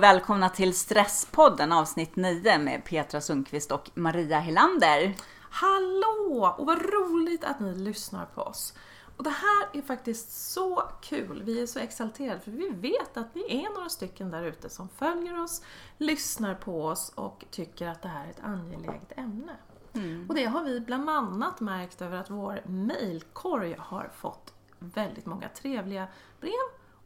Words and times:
Och 0.00 0.04
välkomna 0.04 0.48
till 0.48 0.74
Stresspodden 0.74 1.72
avsnitt 1.72 2.16
9 2.16 2.58
med 2.58 2.84
Petra 2.84 3.20
Sundqvist 3.20 3.72
och 3.72 3.90
Maria 3.94 4.38
Helander. 4.38 5.14
Hallå! 5.50 6.54
Och 6.58 6.66
vad 6.66 6.82
roligt 6.82 7.44
att 7.44 7.60
ni 7.60 7.74
lyssnar 7.74 8.26
på 8.26 8.42
oss. 8.42 8.74
Och 9.16 9.24
det 9.24 9.30
här 9.30 9.68
är 9.72 9.82
faktiskt 9.82 10.52
så 10.52 10.82
kul. 11.02 11.42
Vi 11.44 11.62
är 11.62 11.66
så 11.66 11.78
exalterade 11.78 12.40
för 12.40 12.50
vi 12.50 12.68
vet 12.68 13.16
att 13.16 13.34
ni 13.34 13.64
är 13.64 13.74
några 13.74 13.88
stycken 13.88 14.30
där 14.30 14.44
ute 14.44 14.70
som 14.70 14.88
följer 14.88 15.42
oss, 15.42 15.62
lyssnar 15.98 16.54
på 16.54 16.84
oss 16.84 17.12
och 17.14 17.44
tycker 17.50 17.88
att 17.88 18.02
det 18.02 18.08
här 18.08 18.26
är 18.26 18.30
ett 18.30 18.44
angeläget 18.44 19.12
ämne. 19.16 19.56
Mm. 19.92 20.26
Och 20.28 20.34
det 20.34 20.44
har 20.44 20.64
vi 20.64 20.80
bland 20.80 21.10
annat 21.10 21.60
märkt 21.60 22.02
över 22.02 22.16
att 22.16 22.30
vår 22.30 22.62
mailkorg 22.66 23.76
har 23.78 24.10
fått 24.14 24.54
väldigt 24.78 25.26
många 25.26 25.48
trevliga 25.48 26.08
brev 26.40 26.52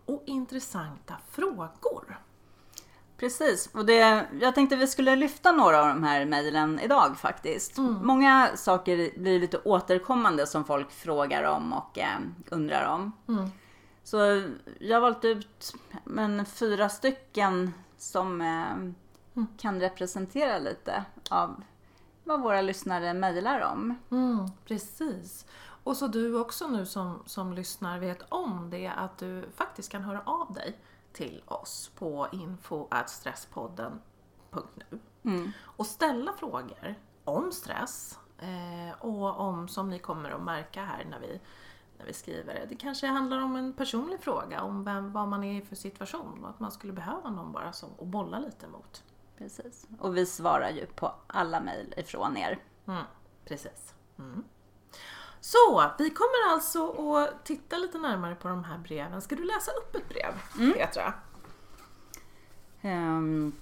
och 0.07 0.23
intressanta 0.27 1.15
frågor. 1.31 2.19
Precis, 3.17 3.69
och 3.73 3.87
det, 3.87 4.27
jag 4.41 4.55
tänkte 4.55 4.77
vi 4.77 4.87
skulle 4.87 5.17
lyfta 5.17 5.53
några 5.53 5.81
av 5.83 5.89
de 5.89 6.05
här 6.05 6.25
mejlen 6.25 6.81
idag 6.81 7.19
faktiskt. 7.19 7.79
Mm. 7.79 8.07
Många 8.07 8.51
saker 8.55 9.19
blir 9.19 9.41
lite 9.41 9.59
återkommande 9.59 10.47
som 10.47 10.65
folk 10.65 10.91
frågar 10.91 11.43
om 11.45 11.73
och 11.73 11.99
eh, 11.99 12.19
undrar 12.51 12.87
om. 12.87 13.13
Mm. 13.29 13.51
Så 14.05 14.17
jag 14.79 14.97
har 14.97 15.01
valt 15.01 15.25
ut 15.25 15.75
men, 16.05 16.47
fyra 16.47 16.89
stycken 16.89 17.75
som 17.99 18.41
eh, 18.41 18.73
mm. 18.73 19.47
kan 19.59 19.81
representera 19.81 20.59
lite 20.59 21.05
av 21.31 21.63
vad 22.25 22.41
våra 22.41 22.61
lyssnare 22.61 23.15
mejlar 23.15 23.61
om. 23.61 23.95
Mm, 24.11 24.51
precis. 24.67 25.47
Och 25.85 25.97
så 25.97 26.07
du 26.07 26.39
också 26.39 26.69
nu 26.69 26.87
som, 26.87 27.23
som 27.27 27.53
lyssnar 27.53 27.99
vet 27.99 28.23
om 28.29 28.71
det 28.71 28.93
att 28.97 29.19
du 29.19 29.45
faktiskt 29.57 29.91
kan 29.91 30.03
höra 30.03 30.23
av 30.25 30.53
dig 30.53 30.77
till 31.15 31.43
oss 31.47 31.91
på 31.95 32.29
info.stresspodden.nu 32.33 34.99
mm. 35.23 35.53
och 35.63 35.87
ställa 35.87 36.33
frågor 36.33 36.95
om 37.25 37.53
stress 37.53 38.19
eh, 38.39 39.01
och 39.01 39.41
om, 39.41 39.69
som 39.69 39.91
ni 39.91 39.99
kommer 39.99 40.31
att 40.31 40.43
märka 40.43 40.85
här 40.85 41.05
när 41.11 41.21
vi, 41.21 41.41
när 41.99 42.07
vi 42.07 42.13
skriver 42.13 42.55
det, 42.55 42.67
det 42.69 42.77
kanske 42.77 43.07
handlar 43.07 43.43
om 43.43 43.57
en 43.57 43.73
personlig 43.73 44.21
fråga 44.21 44.63
om 44.63 44.85
vem, 44.85 45.13
vad 45.13 45.29
man 45.29 45.45
är 45.45 45.63
i 45.63 45.65
för 45.65 45.77
situation 45.77 46.45
och 46.45 46.51
att 46.51 46.61
man 46.61 46.73
skulle 46.73 46.93
behöva 46.93 47.31
någon 47.31 47.53
bara 47.53 47.73
som, 47.73 47.91
att 48.01 48.07
bolla 48.07 48.39
lite 48.39 48.69
mot. 48.69 49.05
Precis. 49.39 49.87
Och 49.99 50.17
vi 50.17 50.27
svarar 50.27 50.71
ju 50.71 50.87
på 50.87 51.15
alla 51.27 51.61
mejl 51.61 51.95
ifrån 51.97 52.37
er. 52.37 52.59
Mm, 52.87 53.05
precis. 53.45 53.95
Mm. 54.19 54.45
Så, 55.45 55.91
vi 55.99 56.11
kommer 56.11 56.53
alltså 56.53 57.15
att 57.17 57.45
titta 57.45 57.77
lite 57.77 57.99
närmare 57.99 58.35
på 58.35 58.49
de 58.49 58.65
här 58.65 58.79
breven. 58.79 59.23
Ska 59.23 59.37
du 59.37 59.45
läsa 59.45 59.71
upp 59.71 59.95
ett 59.97 60.09
brev, 60.09 60.35
mm. 60.59 60.73
Petra? 60.73 61.15
Um. 62.83 63.53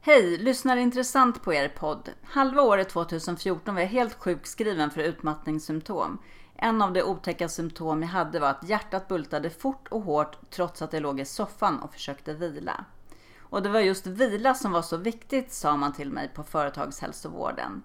Hej! 0.00 0.38
Lyssnar 0.38 0.76
intressant 0.76 1.42
på 1.42 1.54
er 1.54 1.68
podd. 1.68 2.10
Halva 2.22 2.62
året 2.62 2.88
2014 2.88 3.74
var 3.74 3.82
jag 3.82 3.88
helt 3.88 4.14
sjukskriven 4.14 4.90
för 4.90 5.00
utmattningssymptom. 5.00 6.18
En 6.56 6.82
av 6.82 6.92
de 6.92 7.02
otäcka 7.02 7.48
symptom 7.48 8.02
jag 8.02 8.08
hade 8.08 8.40
var 8.40 8.48
att 8.48 8.68
hjärtat 8.68 9.08
bultade 9.08 9.50
fort 9.50 9.88
och 9.88 10.02
hårt 10.02 10.50
trots 10.50 10.82
att 10.82 10.92
jag 10.92 11.02
låg 11.02 11.20
i 11.20 11.24
soffan 11.24 11.80
och 11.80 11.92
försökte 11.92 12.34
vila. 12.34 12.84
Och 13.40 13.62
det 13.62 13.68
var 13.68 13.80
just 13.80 14.06
vila 14.06 14.54
som 14.54 14.72
var 14.72 14.82
så 14.82 14.96
viktigt 14.96 15.52
sa 15.52 15.76
man 15.76 15.92
till 15.92 16.10
mig 16.10 16.30
på 16.34 16.42
företagshälsovården. 16.42 17.82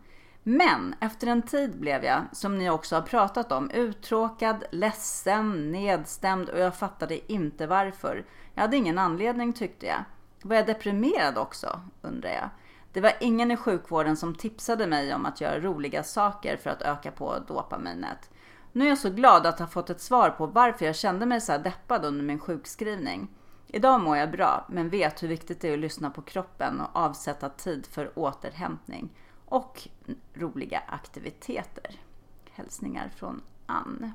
Men 0.48 0.96
efter 1.00 1.28
en 1.28 1.42
tid 1.42 1.80
blev 1.80 2.04
jag, 2.04 2.24
som 2.32 2.58
ni 2.58 2.70
också 2.70 2.96
har 2.96 3.02
pratat 3.02 3.52
om, 3.52 3.70
uttråkad, 3.70 4.64
ledsen, 4.72 5.72
nedstämd 5.72 6.50
och 6.50 6.60
jag 6.60 6.76
fattade 6.76 7.32
inte 7.32 7.68
varför. 7.68 8.26
Jag 8.54 8.62
hade 8.62 8.78
ingen 8.78 8.98
anledning 8.98 9.54
tyckte 9.54 9.86
jag. 9.86 10.04
Var 10.42 10.56
jag 10.56 10.66
deprimerad 10.66 11.38
också, 11.38 11.82
undrar 12.02 12.30
jag. 12.30 12.50
Det 12.94 13.02
var 13.02 13.14
ingen 13.20 13.52
i 13.52 13.58
sjukvården 13.58 14.18
som 14.18 14.36
tipsade 14.36 14.88
mig 14.88 15.14
om 15.14 15.26
att 15.26 15.42
göra 15.42 15.60
roliga 15.60 16.04
saker 16.04 16.58
för 16.58 16.70
att 16.70 16.82
öka 16.82 17.12
på 17.12 17.36
dopaminet. 17.48 18.30
Nu 18.72 18.86
är 18.86 18.90
jag 18.90 18.98
så 18.98 19.10
glad 19.10 19.46
att 19.46 19.60
ha 19.60 19.68
fått 19.68 19.90
ett 19.90 20.02
svar 20.02 20.30
på 20.30 20.46
varför 20.46 20.86
jag 20.86 20.96
kände 20.96 21.26
mig 21.26 21.42
så 21.42 21.52
här 21.52 21.60
deppad 21.60 22.06
under 22.06 22.24
min 22.24 22.40
sjukskrivning. 22.40 23.28
Idag 23.68 24.02
mår 24.02 24.18
jag 24.18 24.32
bra, 24.32 24.66
men 24.70 24.90
vet 24.90 25.24
hur 25.24 25.28
viktigt 25.28 25.62
det 25.62 25.70
är 25.70 25.74
att 25.74 25.80
lyssna 25.80 26.10
på 26.10 26.22
kroppen 26.22 26.82
och 26.82 26.90
avsätta 26.94 27.50
tid 27.50 27.86
för 27.86 28.20
återhämtning 28.20 29.10
och 29.56 29.88
roliga 30.34 30.84
aktiviteter. 30.88 32.00
Hälsningar 32.52 33.12
från 33.16 33.42
Ann. 33.66 34.12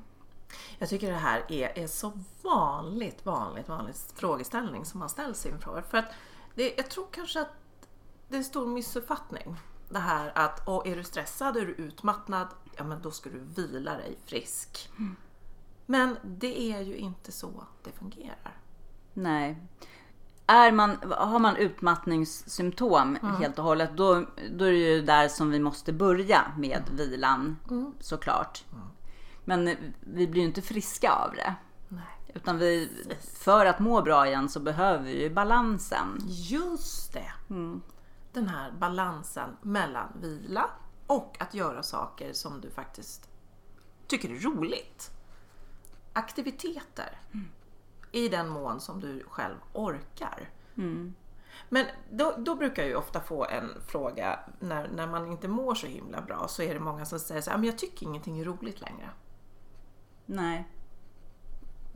Jag 0.77 0.89
tycker 0.89 1.11
det 1.11 1.17
här 1.17 1.45
är, 1.49 1.77
är 1.79 1.87
så 1.87 2.11
vanligt, 2.41 3.25
vanligt, 3.25 3.69
vanligt 3.69 4.13
frågeställning 4.15 4.85
som 4.85 4.99
man 4.99 5.09
ställs 5.09 5.45
inför. 5.45 5.81
För 5.81 5.97
att 5.97 6.13
det, 6.55 6.73
jag 6.77 6.89
tror 6.89 7.07
kanske 7.11 7.41
att 7.41 7.53
det 8.27 8.35
är 8.35 8.37
en 8.37 8.43
stor 8.43 8.67
missuppfattning. 8.67 9.55
Det 9.89 9.99
här 9.99 10.31
att 10.35 10.67
och 10.67 10.87
är 10.87 10.95
du 10.95 11.03
stressad, 11.03 11.57
är 11.57 11.65
du 11.65 11.73
utmattnad, 11.73 12.47
ja 12.77 12.83
men 12.83 13.01
då 13.01 13.11
ska 13.11 13.29
du 13.29 13.39
vila 13.39 13.97
dig 13.97 14.17
frisk. 14.25 14.89
Mm. 14.97 15.15
Men 15.85 16.17
det 16.23 16.73
är 16.73 16.81
ju 16.81 16.95
inte 16.95 17.31
så 17.31 17.65
det 17.83 17.91
fungerar. 17.91 18.57
Nej 19.13 19.57
är 20.47 20.71
man, 20.71 20.97
har 21.17 21.39
man 21.39 21.55
utmattningssymptom 21.55 23.17
mm. 23.23 23.35
helt 23.35 23.59
och 23.59 23.65
hållet, 23.65 23.89
då, 23.97 24.25
då 24.51 24.65
är 24.65 24.71
det 24.71 24.77
ju 24.77 25.01
där 25.01 25.27
som 25.27 25.51
vi 25.51 25.59
måste 25.59 25.93
börja 25.93 26.41
med 26.57 26.83
mm. 26.87 26.97
vilan 26.97 27.57
mm. 27.69 27.93
såklart. 27.99 28.63
Mm. 28.73 28.87
Men 29.45 29.77
vi 29.99 30.27
blir 30.27 30.41
ju 30.41 30.47
inte 30.47 30.61
friska 30.61 31.11
av 31.11 31.33
det. 31.35 31.55
Nej. 31.87 32.33
Utan 32.33 32.57
vi, 32.57 32.89
för 33.43 33.65
att 33.65 33.79
må 33.79 34.01
bra 34.01 34.27
igen 34.27 34.49
så 34.49 34.59
behöver 34.59 35.03
vi 35.03 35.21
ju 35.23 35.29
balansen. 35.29 36.17
Just 36.27 37.13
det! 37.13 37.33
Mm. 37.49 37.81
Den 38.33 38.47
här 38.47 38.71
balansen 38.71 39.57
mellan 39.61 40.07
vila 40.21 40.69
och 41.07 41.37
att 41.39 41.53
göra 41.53 41.83
saker 41.83 42.33
som 42.33 42.61
du 42.61 42.69
faktiskt 42.69 43.29
tycker 44.07 44.29
är 44.29 44.39
roligt. 44.39 45.11
Aktiviteter. 46.13 47.19
I 48.11 48.27
den 48.29 48.49
mån 48.49 48.79
som 48.79 48.99
du 48.99 49.23
själv 49.29 49.55
orkar. 49.73 50.49
Mm. 50.77 51.13
Men 51.69 51.85
då, 52.09 52.35
då, 52.37 52.55
brukar 52.55 52.83
jag 52.83 52.89
ju 52.89 52.95
ofta 52.95 53.21
få 53.21 53.45
en 53.45 53.69
fråga 53.87 54.39
när, 54.59 54.87
när 54.87 55.07
man 55.07 55.27
inte 55.27 55.47
mår 55.47 55.75
så 55.75 55.87
himla 55.87 56.21
bra 56.21 56.47
så 56.47 56.61
är 56.61 56.73
det 56.73 56.79
många 56.79 57.05
som 57.05 57.19
säger 57.19 57.41
så 57.41 57.51
här, 57.51 57.57
men 57.57 57.67
jag 57.67 57.77
tycker 57.77 58.05
ingenting 58.05 58.39
är 58.39 58.45
roligt 58.45 58.81
längre. 58.81 59.09
Nej. 60.25 60.67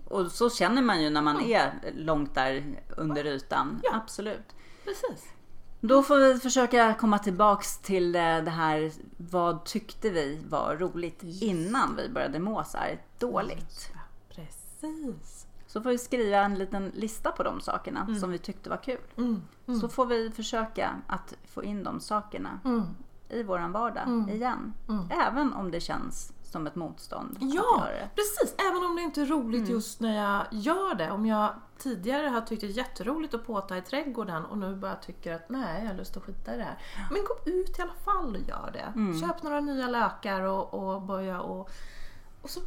Och 0.08 0.32
så 0.32 0.50
känner 0.50 0.82
man 0.82 1.02
ju 1.02 1.10
när 1.10 1.22
man 1.22 1.38
mm. 1.38 1.52
är 1.52 1.92
långt 1.94 2.36
där 2.36 2.64
under 2.98 3.26
ytan. 3.26 3.82
Ja. 3.84 3.96
Absolut. 3.96 4.56
Precis. 4.84 5.36
Då 5.82 6.04
får 6.04 6.18
vi 6.18 6.40
försöka 6.40 6.94
komma 6.94 7.20
tillbaks 7.20 7.78
till 7.78 8.12
det 8.12 8.50
här, 8.50 8.92
vad 9.18 9.66
tyckte 9.66 10.10
vi 10.10 10.42
var 10.50 10.76
roligt 10.76 11.24
Just. 11.24 11.44
innan 11.44 11.96
vi 11.96 12.10
började 12.10 12.40
må 12.40 12.64
så 12.64 12.78
här 12.78 13.02
dåligt? 13.20 13.92
Precis. 14.30 15.48
Så 15.76 15.82
får 15.82 15.90
vi 15.90 15.98
skriva 15.98 16.38
en 16.38 16.56
liten 16.56 16.92
lista 16.94 17.32
på 17.32 17.44
de 17.44 17.62
sakerna 17.62 18.02
mm. 18.02 18.20
som 18.20 18.32
vi 18.32 18.38
tyckte 18.38 18.70
var 18.70 18.84
kul. 18.84 19.02
Mm. 19.18 19.42
Mm. 19.68 19.80
Så 19.80 19.90
får 19.90 20.06
vi 20.06 20.32
försöka 20.32 21.02
att 21.08 21.34
få 21.46 21.64
in 21.64 21.84
de 21.84 22.00
sakerna 22.00 22.60
mm. 22.66 22.84
i 23.30 23.44
våran 23.44 23.72
vardag 23.72 24.04
mm. 24.04 24.30
igen. 24.30 24.74
Mm. 24.90 25.12
Även 25.12 25.54
om 25.54 25.72
det 25.72 25.80
känns 25.80 26.34
som 26.44 26.68
ett 26.68 26.76
motstånd. 26.76 27.38
Ja, 27.40 27.88
precis. 28.16 28.56
Även 28.70 28.84
om 28.84 28.96
det 28.96 29.02
inte 29.02 29.22
är 29.22 29.26
roligt 29.26 29.70
just 29.70 30.00
när 30.00 30.16
jag 30.16 30.46
gör 30.52 30.96
det. 30.96 31.12
Om 31.12 31.26
jag 31.26 31.54
tidigare 31.78 32.28
har 32.28 32.42
tyckt 32.42 32.62
det 32.62 32.68
är 32.68 32.72
jätteroligt 32.72 33.34
att 33.34 33.48
påta 33.48 33.78
i 33.78 33.82
trädgården 33.82 34.46
och 34.46 34.58
nu 34.58 34.76
bara 34.76 34.96
tycker 34.96 35.34
att 35.34 35.50
nej, 35.50 35.82
jag 35.82 35.88
har 35.88 35.98
lust 35.98 36.18
att 36.18 36.24
skita 36.24 36.54
i 36.54 36.58
det 36.58 36.64
här. 36.64 36.78
Men 37.12 37.20
gå 37.24 37.52
ut 37.52 37.80
i 37.80 37.82
alla 37.82 37.94
fall 37.94 38.36
och 38.36 38.42
gör 38.42 38.72
det. 38.74 39.20
Köp 39.20 39.44
några 39.44 39.60
nya 39.60 39.88
lökar 39.88 40.42
och, 40.42 40.74
och 40.74 41.02
börja 41.02 41.42
och, 41.42 41.70
och 42.42 42.50
så 42.50 42.60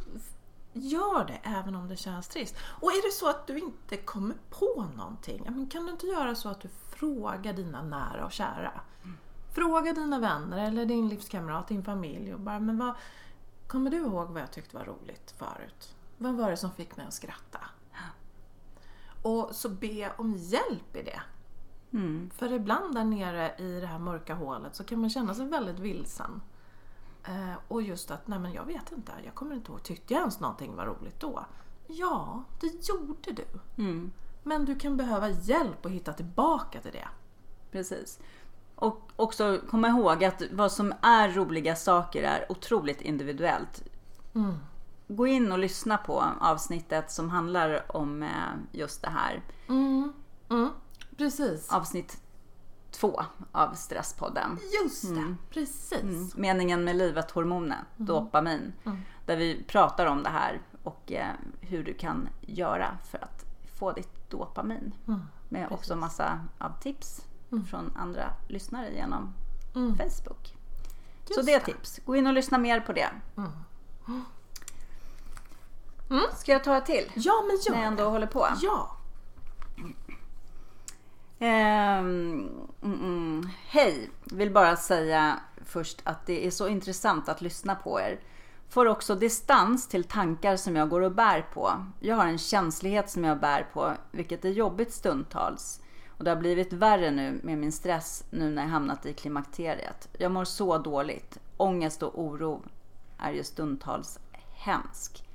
Gör 0.73 1.25
det 1.25 1.39
även 1.43 1.75
om 1.75 1.87
det 1.87 1.95
känns 1.95 2.27
trist. 2.27 2.55
Och 2.81 2.91
är 2.91 3.07
det 3.07 3.13
så 3.13 3.29
att 3.29 3.47
du 3.47 3.59
inte 3.59 3.97
kommer 3.97 4.35
på 4.49 4.87
någonting, 4.97 5.67
kan 5.71 5.85
du 5.85 5.91
inte 5.91 6.07
göra 6.07 6.35
så 6.35 6.49
att 6.49 6.61
du 6.61 6.67
frågar 6.89 7.53
dina 7.53 7.83
nära 7.83 8.25
och 8.25 8.31
kära? 8.31 8.81
Mm. 9.03 9.17
Fråga 9.53 9.93
dina 9.93 10.19
vänner 10.19 10.67
eller 10.67 10.85
din 10.85 11.09
livskamrat, 11.09 11.67
din 11.67 11.83
familj 11.83 12.33
och 12.33 12.39
bara, 12.39 12.59
men 12.59 12.77
vad, 12.77 12.93
kommer 13.67 13.91
du 13.91 13.97
ihåg 13.97 14.27
vad 14.29 14.41
jag 14.41 14.51
tyckte 14.51 14.75
var 14.75 14.85
roligt 14.85 15.35
förut? 15.37 15.95
Vad 16.17 16.33
var 16.33 16.49
det 16.49 16.57
som 16.57 16.71
fick 16.71 16.97
mig 16.97 17.05
att 17.05 17.13
skratta? 17.13 17.59
Och 19.21 19.55
så 19.55 19.69
be 19.69 20.11
om 20.17 20.35
hjälp 20.37 20.95
i 20.95 21.03
det. 21.03 21.21
Mm. 21.91 22.29
För 22.33 22.53
ibland 22.53 22.95
där 22.95 23.03
nere 23.03 23.55
i 23.57 23.79
det 23.79 23.87
här 23.87 23.99
mörka 23.99 24.33
hålet 24.33 24.75
så 24.75 24.83
kan 24.83 24.99
man 24.99 25.09
känna 25.09 25.35
sig 25.35 25.45
väldigt 25.45 25.79
vilsen. 25.79 26.41
Eh, 27.23 27.53
och 27.67 27.81
just 27.81 28.11
att, 28.11 28.27
nej 28.27 28.39
men 28.39 28.53
jag 28.53 28.65
vet 28.65 28.91
inte, 28.91 29.11
jag 29.25 29.35
kommer 29.35 29.55
inte 29.55 29.71
ihåg, 29.71 29.83
tyckte 29.83 30.13
jag 30.13 30.19
ens 30.19 30.39
någonting 30.39 30.75
var 30.75 30.85
roligt 30.85 31.19
då? 31.19 31.45
Ja, 31.87 32.43
det 32.59 32.89
gjorde 32.89 33.31
du. 33.31 33.45
Mm. 33.83 34.11
Men 34.43 34.65
du 34.65 34.75
kan 34.75 34.97
behöva 34.97 35.29
hjälp 35.29 35.85
att 35.85 35.91
hitta 35.91 36.13
tillbaka 36.13 36.81
till 36.81 36.91
det. 36.91 37.07
Precis. 37.71 38.19
Och 38.75 39.11
också 39.15 39.61
komma 39.69 39.87
ihåg 39.87 40.23
att 40.23 40.41
vad 40.51 40.71
som 40.71 40.93
är 41.01 41.29
roliga 41.29 41.75
saker 41.75 42.23
är 42.23 42.51
otroligt 42.51 43.01
individuellt. 43.01 43.83
Mm. 44.35 44.55
gå 45.07 45.27
in 45.27 45.51
och 45.51 45.59
lyssna 45.59 45.97
på 45.97 46.23
avsnittet 46.41 47.11
som 47.11 47.29
handlar 47.29 47.95
om 47.95 48.23
eh, 48.23 48.29
just 48.71 49.01
det 49.01 49.09
här. 49.09 49.41
Mm. 49.67 50.13
Mm. 50.49 50.69
Precis. 51.17 51.71
Avsnitt 51.71 52.21
två 52.91 53.21
av 53.51 53.73
Stresspodden. 53.73 54.59
Just 54.83 55.15
det, 55.15 55.35
precis. 55.49 56.35
Meningen 56.35 56.83
med 56.83 56.95
livet, 56.95 57.31
hormonet, 57.31 57.77
dopamin. 57.97 58.73
Där 59.25 59.37
vi 59.37 59.63
pratar 59.67 60.05
om 60.05 60.23
det 60.23 60.29
här 60.29 60.61
och 60.83 61.11
eh, 61.11 61.27
hur 61.61 61.83
du 61.83 61.93
kan 61.93 62.29
göra 62.41 62.97
för 63.11 63.17
att 63.23 63.45
få 63.79 63.91
ditt 63.91 64.29
dopamin. 64.29 64.93
Med 65.49 65.71
också 65.71 65.95
massa 65.95 66.39
av 66.57 66.79
tips 66.81 67.21
från 67.69 67.91
andra 67.95 68.33
lyssnare 68.47 68.93
genom 68.93 69.33
Facebook. 69.73 70.55
Så 71.27 71.33
Just 71.33 71.45
det 71.45 71.53
är 71.53 71.59
tips. 71.59 71.99
Gå 72.05 72.15
in 72.15 72.27
och 72.27 72.33
lyssna 72.33 72.57
mer 72.57 72.79
på 72.79 72.93
det. 72.93 73.09
Ska 76.35 76.51
jag 76.51 76.63
ta 76.63 76.77
ett 76.77 76.85
till? 76.85 77.11
Ja, 77.15 77.33
men 77.47 77.57
När 77.69 77.77
jag 77.77 77.81
gör 77.81 77.87
ändå 77.87 78.09
håller 78.09 78.27
på. 78.27 78.47
Ja. 78.61 78.95
Ehm, 81.39 82.49
mm, 82.83 82.99
mm. 82.99 83.49
Hej! 83.67 84.09
Vill 84.23 84.51
bara 84.51 84.75
säga 84.75 85.39
först 85.65 86.01
att 86.03 86.25
det 86.25 86.47
är 86.47 86.51
så 86.51 86.67
intressant 86.67 87.29
att 87.29 87.41
lyssna 87.41 87.75
på 87.75 87.99
er. 87.99 88.19
Får 88.69 88.85
också 88.85 89.15
distans 89.15 89.87
till 89.87 90.03
tankar 90.03 90.55
som 90.55 90.75
jag 90.75 90.89
går 90.89 91.01
och 91.01 91.11
bär 91.11 91.41
på. 91.53 91.85
Jag 91.99 92.15
har 92.15 92.25
en 92.25 92.37
känslighet 92.37 93.09
som 93.09 93.23
jag 93.23 93.39
bär 93.39 93.67
på, 93.73 93.93
vilket 94.11 94.45
är 94.45 94.49
jobbigt 94.49 94.93
stundtals. 94.93 95.81
Och 96.17 96.23
det 96.23 96.31
har 96.31 96.37
blivit 96.37 96.73
värre 96.73 97.11
nu 97.11 97.39
med 97.43 97.57
min 97.57 97.71
stress 97.71 98.23
nu 98.29 98.49
när 98.49 98.61
jag 98.61 98.69
hamnat 98.69 99.05
i 99.05 99.13
klimakteriet. 99.13 100.09
Jag 100.17 100.31
mår 100.31 100.45
så 100.45 100.77
dåligt. 100.77 101.37
Ångest 101.57 102.03
och 102.03 102.21
oro 102.21 102.63
är 103.17 103.31
ju 103.31 103.43
stundtals 103.43 104.19
hemsk. 104.55 105.28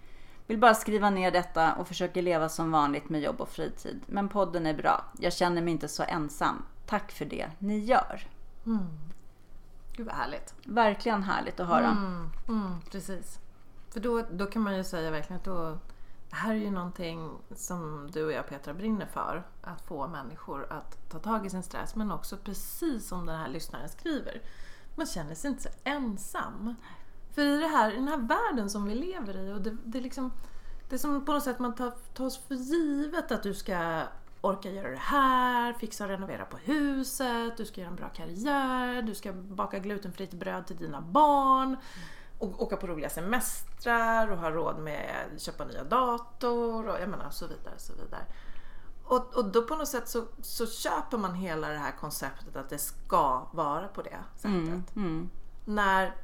Vill 0.46 0.58
bara 0.58 0.74
skriva 0.74 1.10
ner 1.10 1.30
detta 1.30 1.74
och 1.74 1.88
försöker 1.88 2.22
leva 2.22 2.48
som 2.48 2.70
vanligt 2.70 3.08
med 3.08 3.20
jobb 3.20 3.40
och 3.40 3.48
fritid. 3.48 4.00
Men 4.06 4.28
podden 4.28 4.66
är 4.66 4.74
bra. 4.74 5.04
Jag 5.18 5.32
känner 5.32 5.62
mig 5.62 5.72
inte 5.72 5.88
så 5.88 6.02
ensam. 6.02 6.64
Tack 6.86 7.12
för 7.12 7.24
det 7.24 7.50
ni 7.58 7.78
gör. 7.78 8.28
Gud 9.96 10.06
vad 10.06 10.14
härligt. 10.14 10.54
Verkligen 10.64 11.22
härligt 11.22 11.60
att 11.60 11.68
höra. 11.68 11.90
Mm, 11.90 12.30
mm, 12.48 12.80
precis. 12.90 13.38
För 13.90 14.00
då, 14.00 14.22
då 14.30 14.46
kan 14.46 14.62
man 14.62 14.76
ju 14.76 14.84
säga 14.84 15.10
verkligen 15.10 15.38
att 15.38 15.44
då, 15.44 15.78
det 16.30 16.36
här 16.36 16.54
är 16.54 16.58
ju 16.58 16.70
någonting 16.70 17.30
som 17.56 18.10
du 18.12 18.24
och 18.24 18.32
jag 18.32 18.48
Petra 18.48 18.74
brinner 18.74 19.06
för. 19.06 19.46
Att 19.62 19.82
få 19.82 20.08
människor 20.08 20.72
att 20.72 21.10
ta 21.10 21.18
tag 21.18 21.46
i 21.46 21.50
sin 21.50 21.62
stress 21.62 21.94
men 21.94 22.10
också 22.10 22.36
precis 22.36 23.08
som 23.08 23.26
den 23.26 23.38
här 23.38 23.48
lyssnaren 23.48 23.88
skriver. 23.88 24.42
Man 24.94 25.06
känner 25.06 25.34
sig 25.34 25.50
inte 25.50 25.62
så 25.62 25.68
ensam. 25.84 26.74
För 27.34 27.42
i, 27.42 27.60
det 27.60 27.66
här, 27.66 27.92
i 27.92 27.94
den 27.94 28.08
här 28.08 28.16
världen 28.18 28.70
som 28.70 28.84
vi 28.84 28.94
lever 28.94 29.36
i 29.36 29.52
och 29.52 29.60
det, 29.60 29.76
det 29.84 29.98
är 29.98 30.02
liksom 30.02 30.32
det 30.88 30.96
är 30.96 30.98
som 30.98 31.24
på 31.24 31.32
något 31.32 31.44
sätt 31.44 31.58
man 31.58 31.74
tar, 31.74 31.92
tar 32.14 32.30
för 32.48 32.54
givet 32.54 33.32
att 33.32 33.42
du 33.42 33.54
ska 33.54 34.02
orka 34.40 34.70
göra 34.70 34.90
det 34.90 34.96
här, 34.96 35.72
fixa 35.72 36.04
och 36.04 36.10
renovera 36.10 36.44
på 36.44 36.56
huset, 36.56 37.56
du 37.56 37.64
ska 37.64 37.80
göra 37.80 37.90
en 37.90 37.96
bra 37.96 38.08
karriär, 38.08 39.02
du 39.02 39.14
ska 39.14 39.32
baka 39.32 39.78
glutenfritt 39.78 40.34
bröd 40.34 40.66
till 40.66 40.76
dina 40.76 41.00
barn 41.00 41.76
och 42.38 42.62
åka 42.62 42.76
på 42.76 42.86
roliga 42.86 43.10
semestrar 43.10 44.30
och 44.30 44.38
ha 44.38 44.50
råd 44.50 44.78
med 44.78 45.10
att 45.34 45.40
köpa 45.40 45.64
nya 45.64 45.84
dator 45.84 46.88
och 46.88 47.00
jag 47.00 47.08
menar 47.08 47.30
så 47.30 47.46
vidare. 47.46 47.74
Så 47.76 47.92
vidare. 47.92 48.24
Och, 49.04 49.36
och 49.36 49.44
då 49.44 49.62
på 49.62 49.76
något 49.76 49.88
sätt 49.88 50.08
så, 50.08 50.24
så 50.40 50.66
köper 50.66 51.18
man 51.18 51.34
hela 51.34 51.68
det 51.68 51.78
här 51.78 51.92
konceptet 52.00 52.56
att 52.56 52.68
det 52.68 52.78
ska 52.78 53.48
vara 53.52 53.88
på 53.88 54.02
det 54.02 54.18
sättet. 54.36 54.96
Mm. 54.96 55.30
När, 55.64 56.14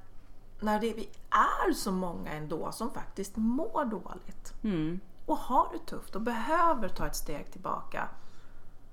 när 0.63 0.81
det, 0.81 0.93
vi 0.95 1.09
är 1.31 1.73
så 1.73 1.93
många 1.93 2.31
ändå 2.33 2.73
som 2.73 2.91
faktiskt 2.91 3.37
mår 3.37 3.85
dåligt 3.85 4.53
Mm. 4.63 5.01
och 5.27 5.37
har 5.39 5.69
det 5.73 5.87
tufft 5.87 6.17
och 6.17 6.23
behöver 6.23 6.89
ta 6.89 7.07
ett 7.07 7.17
steg 7.17 7.53
tillbaka. 7.53 8.09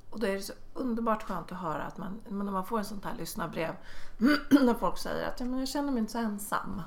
Och 0.10 0.20
då 0.20 0.28
är 0.28 0.34
det 0.34 0.42
så 0.42 0.54
underbart 0.74 1.24
skönt 1.24 1.52
att 1.52 1.58
höra 1.58 1.84
att 1.84 1.98
man, 1.98 2.22
när 2.30 2.52
man 2.52 2.66
får 2.66 2.78
en 2.80 2.86
sånt 2.86 3.06
här 3.06 3.14
lyssnarbrev 3.18 3.76
när 4.50 4.74
folk 4.74 4.98
säger 4.98 5.28
att 5.28 5.40
ja, 5.40 5.46
men 5.46 5.60
jag 5.60 5.68
känner 5.68 5.92
mig 5.92 6.00
inte 6.00 6.12
så 6.12 6.18
ensam. 6.18 6.82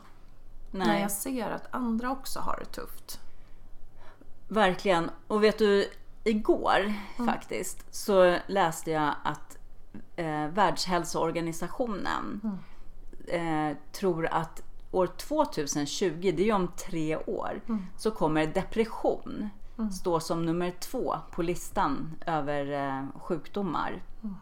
När 0.70 0.86
Nej, 0.86 1.02
jag 1.02 1.10
ser 1.10 1.50
att 1.50 1.74
andra 1.74 2.10
också 2.10 2.40
har 2.40 2.56
det 2.58 2.64
tufft. 2.72 3.20
verkligen. 4.48 5.10
Och 5.26 5.44
vet 5.44 5.58
du, 5.58 5.88
igår 6.24 6.94
Mm. 7.18 7.26
faktiskt 7.34 7.94
så 7.94 8.36
läste 8.46 8.90
jag 8.90 9.14
att 9.24 9.58
eh, 10.16 10.46
Världshälsoorganisationen 10.46 12.40
Mm. 12.44 13.70
eh, 13.70 13.76
tror 13.92 14.26
att 14.26 14.62
år 14.90 15.06
2020, 15.06 16.32
det 16.36 16.42
är 16.42 16.46
ju 16.46 16.52
om 16.52 16.68
tre 16.76 17.16
år, 17.16 17.60
Mm. 17.68 17.86
så 17.96 18.10
kommer 18.10 18.46
depression 18.46 19.48
stå 19.92 20.20
som 20.20 20.44
nummer 20.46 20.72
två 20.80 21.16
på 21.30 21.42
listan 21.42 22.14
över 22.26 22.72
eh, 22.88 23.20
sjukdomar. 23.20 24.02
Mm. 24.22 24.36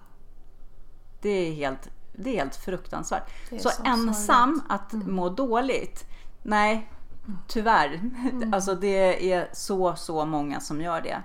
Det 1.20 1.28
är 1.30 1.52
helt, 1.52 1.88
det 2.12 2.30
är 2.30 2.34
helt 2.34 2.56
fruktansvärt. 2.56 3.52
Är 3.52 3.58
Så, 3.58 3.68
så 3.68 3.82
ensam 3.84 4.54
sorgligt. 4.54 4.64
att 4.68 5.06
må 5.08 5.28
dåligt, 5.28 6.04
nej, 6.42 6.88
tyvärr. 7.48 8.00
Alltså 8.52 8.74
det 8.74 9.32
är 9.32 9.48
så, 9.52 9.96
så 9.96 10.24
många 10.24 10.60
som 10.60 10.80
gör 10.80 11.00
det. 11.00 11.22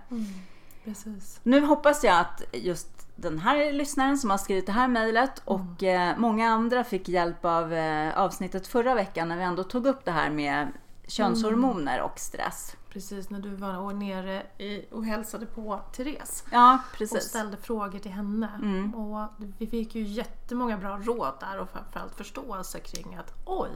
Precis. 0.84 1.40
Nu 1.44 1.66
hoppas 1.66 2.04
jag 2.04 2.20
att 2.20 2.42
just 2.54 3.03
den 3.16 3.40
här 3.40 3.74
lyssnaren 3.74 4.18
som 4.18 4.30
har 4.30 4.38
skrivit 4.38 4.66
det 4.66 4.72
här 4.72 4.88
mejlet 4.88 5.42
och 5.46 5.84
eh, 5.84 6.18
många 6.18 6.50
andra 6.50 6.84
fick 6.84 7.10
hjälp 7.10 7.46
av 7.46 7.74
eh, 7.74 8.18
avsnittet 8.18 8.68
förra 8.68 8.96
veckan 8.96 9.28
när 9.28 9.38
vi 9.38 9.44
ändå 9.44 9.64
tog 9.64 9.86
upp 9.86 10.06
det 10.06 10.12
här 10.12 10.30
med 10.30 10.68
könshormoner 11.08 12.02
och 12.02 12.20
stress. 12.20 12.76
Precis, 12.90 13.30
när 13.30 13.40
du 13.40 13.50
var 13.56 13.94
nere 13.94 14.44
och 14.92 15.06
hälsade 15.06 15.46
på 15.46 15.80
Therese. 15.96 16.44
Ja, 16.52 16.74
och 16.74 16.98
precis. 16.98 17.24
ställde 17.24 17.58
frågor 17.58 18.00
till 18.00 18.12
henne. 18.12 18.50
Och 18.96 19.46
vi 19.58 19.68
fick 19.68 19.96
ju 19.96 20.04
jättemånga 20.04 20.78
bra 20.78 20.98
råd 20.98 21.34
där 21.40 21.60
och 21.60 21.70
framförallt 21.70 22.16
förståelse 22.16 22.80
kring 22.80 23.16
att 23.16 23.34
oj, 23.46 23.70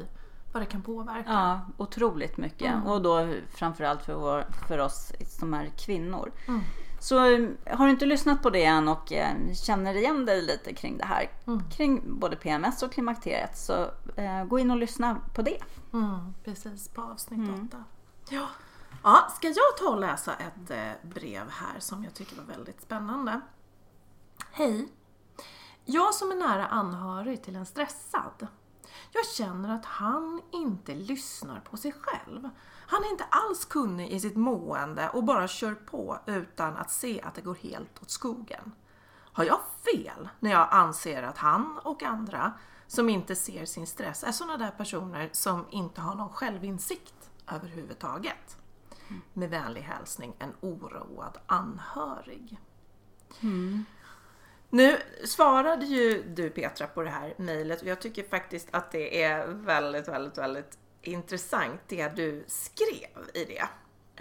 vad 0.53 0.61
det 0.61 0.65
kan 0.65 0.81
påverka. 0.81 1.29
Ja, 1.29 1.61
otroligt 1.77 2.37
mycket. 2.37 2.73
Och 2.85 3.01
då 3.01 3.33
framförallt 3.49 4.01
för, 4.01 4.13
vår, 4.13 4.45
för 4.67 4.77
oss 4.77 5.11
som 5.25 5.53
är 5.53 5.65
kvinnor. 5.65 6.31
Så 6.99 7.25
eh, 7.25 7.49
har 7.77 7.85
du 7.85 7.91
inte 7.91 8.05
lyssnat 8.05 8.43
på 8.43 8.49
det 8.49 8.65
än 8.65 8.87
och 8.87 9.11
eh, 9.11 9.53
känner 9.53 9.93
igen 9.93 10.25
dig 10.25 10.41
lite 10.41 10.73
kring 10.73 10.97
det 10.97 11.05
här, 11.05 11.29
kring 11.77 12.19
både 12.19 12.35
PMS 12.35 12.83
och 12.83 12.91
klimakteriet, 12.91 13.57
så 13.57 13.91
eh, 14.15 14.43
gå 14.45 14.59
in 14.59 14.71
och 14.71 14.77
lyssna 14.77 15.21
på 15.35 15.41
det. 15.41 15.57
Mm, 15.93 16.33
precis, 16.43 16.89
på 16.89 17.01
avsnitt 17.01 17.49
åtta. 17.49 17.83
Ja. 18.29 18.47
ja, 19.03 19.31
ska 19.35 19.47
jag 19.47 19.77
ta 19.79 19.89
och 19.89 19.99
läsa 19.99 20.33
ett 20.33 20.71
eh, 20.71 21.09
brev 21.09 21.49
här 21.49 21.79
som 21.79 22.03
jag 22.03 22.13
tycker 22.13 22.35
var 22.35 22.43
väldigt 22.43 22.81
spännande. 22.81 23.41
Hej! 24.51 24.87
Jag 25.85 26.13
som 26.13 26.31
är 26.31 26.35
nära 26.35 26.67
anhörig 26.67 27.43
till 27.43 27.55
en 27.55 27.65
stressad. 27.65 28.47
Jag 29.11 29.25
känner 29.25 29.75
att 29.75 29.85
han 29.85 30.41
inte 30.51 30.95
lyssnar 30.95 31.59
på 31.59 31.77
sig 31.77 31.93
själv. 31.99 32.49
Han 32.87 33.03
är 33.03 33.11
inte 33.11 33.23
alls 33.23 33.65
kunnig 33.65 34.11
i 34.11 34.19
sitt 34.19 34.35
mående 34.35 35.09
och 35.09 35.23
bara 35.23 35.47
kör 35.47 35.75
på 35.75 36.19
utan 36.25 36.77
att 36.77 36.91
se 36.91 37.21
att 37.21 37.35
det 37.35 37.41
går 37.41 37.55
helt 37.55 38.01
åt 38.01 38.09
skogen. 38.09 38.71
Har 39.13 39.43
jag 39.43 39.59
fel 39.83 40.29
när 40.39 40.51
jag 40.51 40.67
anser 40.71 41.23
att 41.23 41.37
han 41.37 41.79
och 41.83 42.03
andra 42.03 42.53
som 42.87 43.09
inte 43.09 43.35
ser 43.35 43.65
sin 43.65 43.87
stress 43.87 44.23
är 44.23 44.31
sådana 44.31 44.57
där 44.57 44.71
personer 44.71 45.29
som 45.31 45.65
inte 45.71 46.01
har 46.01 46.15
någon 46.15 46.29
självinsikt 46.29 47.29
överhuvudtaget? 47.51 48.57
Med 49.33 49.49
vänlig 49.49 49.81
hälsning 49.81 50.33
en 50.39 50.53
oroad 50.61 51.37
anhörig. 51.45 52.59
Nu 54.69 54.97
svarade 55.25 55.85
ju 55.85 56.23
du 56.23 56.49
Petra 56.49 56.87
på 56.87 57.03
det 57.03 57.09
här 57.09 57.33
mejlet 57.37 57.81
och 57.81 57.87
jag 57.87 58.01
tycker 58.01 58.23
faktiskt 58.23 58.67
att 58.71 58.91
det 58.91 59.23
är 59.23 59.47
väldigt, 59.47 60.07
väldigt, 60.07 60.37
väldigt 60.37 60.77
intressant 61.11 61.81
det 61.87 62.07
du 62.07 62.43
skrev 62.47 63.29
i 63.33 63.45
det. 63.45 63.67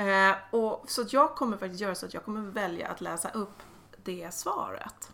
Eh, 0.02 0.36
och, 0.50 0.84
så 0.90 1.02
att 1.02 1.12
jag 1.12 1.34
kommer 1.34 1.56
faktiskt 1.56 1.80
göra 1.80 1.94
så 1.94 2.06
att 2.06 2.14
jag 2.14 2.24
kommer 2.24 2.50
välja 2.50 2.88
att 2.88 3.00
läsa 3.00 3.30
upp 3.30 3.62
det 4.04 4.34
svaret. 4.34 5.12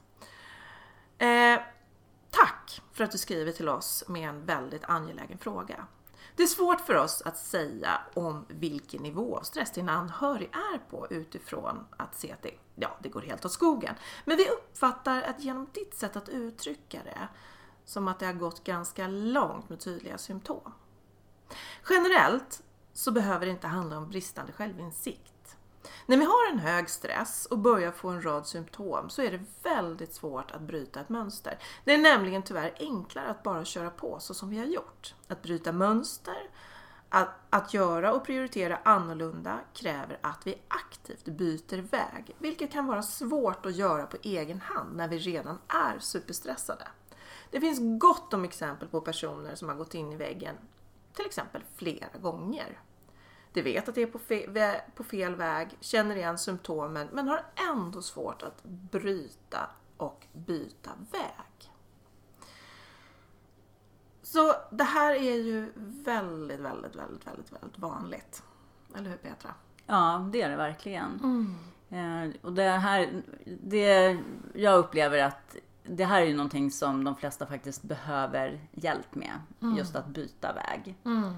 Eh, 1.19 1.61
tack 2.31 2.83
för 2.93 3.05
att 3.05 3.11
du 3.11 3.19
skriver 3.19 3.53
till 3.53 3.69
oss 3.69 4.05
med 4.09 4.29
en 4.29 4.47
väldigt 4.47 4.85
angelägen 4.85 5.39
fråga. 5.39 5.87
Det 6.37 6.43
är 6.43 6.47
svårt 6.47 6.81
för 6.81 6.95
oss 6.95 7.23
att 7.23 7.39
säga 7.39 8.01
om 8.15 8.47
vilken 8.49 9.03
nivå 9.03 9.37
av 9.37 9.43
stress 9.43 9.71
din 9.71 9.89
anhörig 9.89 10.51
är 10.53 10.79
på 10.91 11.07
utifrån 11.11 11.87
att 11.97 12.19
se 12.19 12.33
att 12.33 12.43
det, 12.43 12.55
ja, 12.75 12.97
det 13.03 13.09
går 13.09 13.21
helt 13.21 13.45
åt 13.45 13.53
skogen. 13.53 13.95
Men 14.25 14.37
vi 14.37 14.49
uppfattar 14.49 15.23
att 15.23 15.41
genom 15.41 15.69
ditt 15.73 15.95
sätt 15.95 16.17
att 16.17 16.29
uttrycka 16.29 17.01
det 17.05 17.29
som 17.85 18.09
att 18.09 18.19
det 18.19 18.27
har 18.27 18.33
gått 18.33 18.65
ganska 18.65 19.09
långt 19.09 19.69
med 19.69 19.81
tydliga 19.81 20.19
symptom. 20.19 20.73
Generellt 21.91 22.63
så 22.93 23.11
behöver 23.11 23.47
det 23.47 23.53
inte 23.53 23.67
handla 23.67 23.99
om 23.99 24.09
bristande 24.09 24.53
självinsikt. 24.53 25.57
När 26.07 26.17
vi 26.17 26.25
har 26.25 26.53
en 26.53 26.59
hög 26.59 26.91
stress 26.91 27.47
och 27.47 27.59
börjar 27.59 27.93
få 27.93 28.09
en 28.09 28.25
rad 28.25 28.47
symptom 28.47 29.11
så 29.11 29.23
är 29.23 29.31
det 29.31 29.41
väldigt 29.63 30.15
svårt 30.15 30.51
att 30.51 30.61
bryta 30.61 31.01
ett 31.01 31.09
mönster. 31.09 31.59
Det 31.85 31.95
är 31.95 31.99
nämligen 31.99 32.43
tyvärr 32.43 32.75
enklare 32.79 33.27
att 33.27 33.43
bara 33.43 33.65
köra 33.65 33.91
på 33.91 34.21
så 34.21 34.35
som 34.35 34.51
vi 34.51 34.59
har 34.59 34.67
gjort. 34.67 35.15
Att 35.29 35.43
bryta 35.43 35.73
mönster 35.73 36.51
att, 37.09 37.29
att 37.51 37.75
göra 37.75 38.13
och 38.13 38.25
prioritera 38.25 38.79
annorlunda 38.83 39.61
kräver 39.73 40.19
att 40.21 40.47
vi 40.47 40.59
aktivt 40.69 41.25
byter 41.25 41.83
väg, 41.83 42.37
vilket 42.39 42.73
kan 42.73 42.87
vara 42.87 43.03
svårt 43.03 43.67
att 43.67 43.77
göra 43.77 44.07
på 44.07 44.17
egen 44.23 44.61
hand 44.61 44.97
när 44.97 45.09
vi 45.09 45.19
redan 45.19 45.59
är 45.69 45.99
superstressade. 45.99 46.89
Det 47.51 47.61
finns 47.61 48.01
gott 48.01 48.35
om 48.35 48.45
exempel 48.45 48.89
på 48.89 49.01
personer 49.01 49.55
som 49.55 49.69
har 49.69 49.77
gått 49.77 49.95
in 49.95 50.13
i 50.13 50.17
väggen, 50.17 50.57
till 51.15 51.27
exempel 51.27 51.63
flera 51.77 52.19
gånger. 52.21 52.79
De 53.53 53.63
vet 53.63 53.89
att 53.89 53.95
de 53.95 54.03
är 54.03 54.07
på, 54.07 54.19
fe 54.19 54.81
på 54.95 55.05
fel 55.05 55.35
väg, 55.35 55.77
känner 55.81 56.17
igen 56.17 56.39
symptomen 56.39 57.09
men 57.13 57.29
har 57.29 57.45
ändå 57.71 58.03
svårt 58.03 58.43
att 58.43 58.65
bryta 58.65 59.71
och 59.97 60.27
byta 60.33 60.91
väg. 61.11 61.73
Så 64.23 64.55
det 64.71 64.85
här 64.85 65.15
är 65.15 65.37
ju 65.37 65.73
väldigt, 65.77 66.61
väldigt, 66.61 66.97
väldigt, 66.97 67.27
väldigt, 67.27 67.53
väldigt 67.53 67.79
vanligt. 67.79 68.43
Eller 68.97 69.11
hur 69.11 69.17
Petra? 69.17 69.55
Ja, 69.87 70.29
det 70.33 70.43
är 70.43 70.51
det 70.51 70.57
verkligen. 70.57 71.21
Mm. 71.23 71.55
Eh, 71.93 72.37
och 72.43 72.53
det 72.53 72.69
här, 72.69 73.23
det, 73.45 74.19
jag 74.55 74.79
upplever 74.79 75.19
att 75.19 75.57
det 75.85 76.05
här 76.05 76.23
är 76.23 76.27
ju 76.27 76.35
någonting 76.35 76.71
som 76.71 77.05
de 77.05 77.17
flesta 77.17 77.47
faktiskt 77.47 77.83
behöver 77.83 78.61
hjälp 78.73 79.15
med. 79.15 79.41
Mm. 79.63 79.77
Just 79.77 79.97
att 79.97 80.07
byta 80.07 80.53
väg. 80.53 80.97
Mm. 81.05 81.35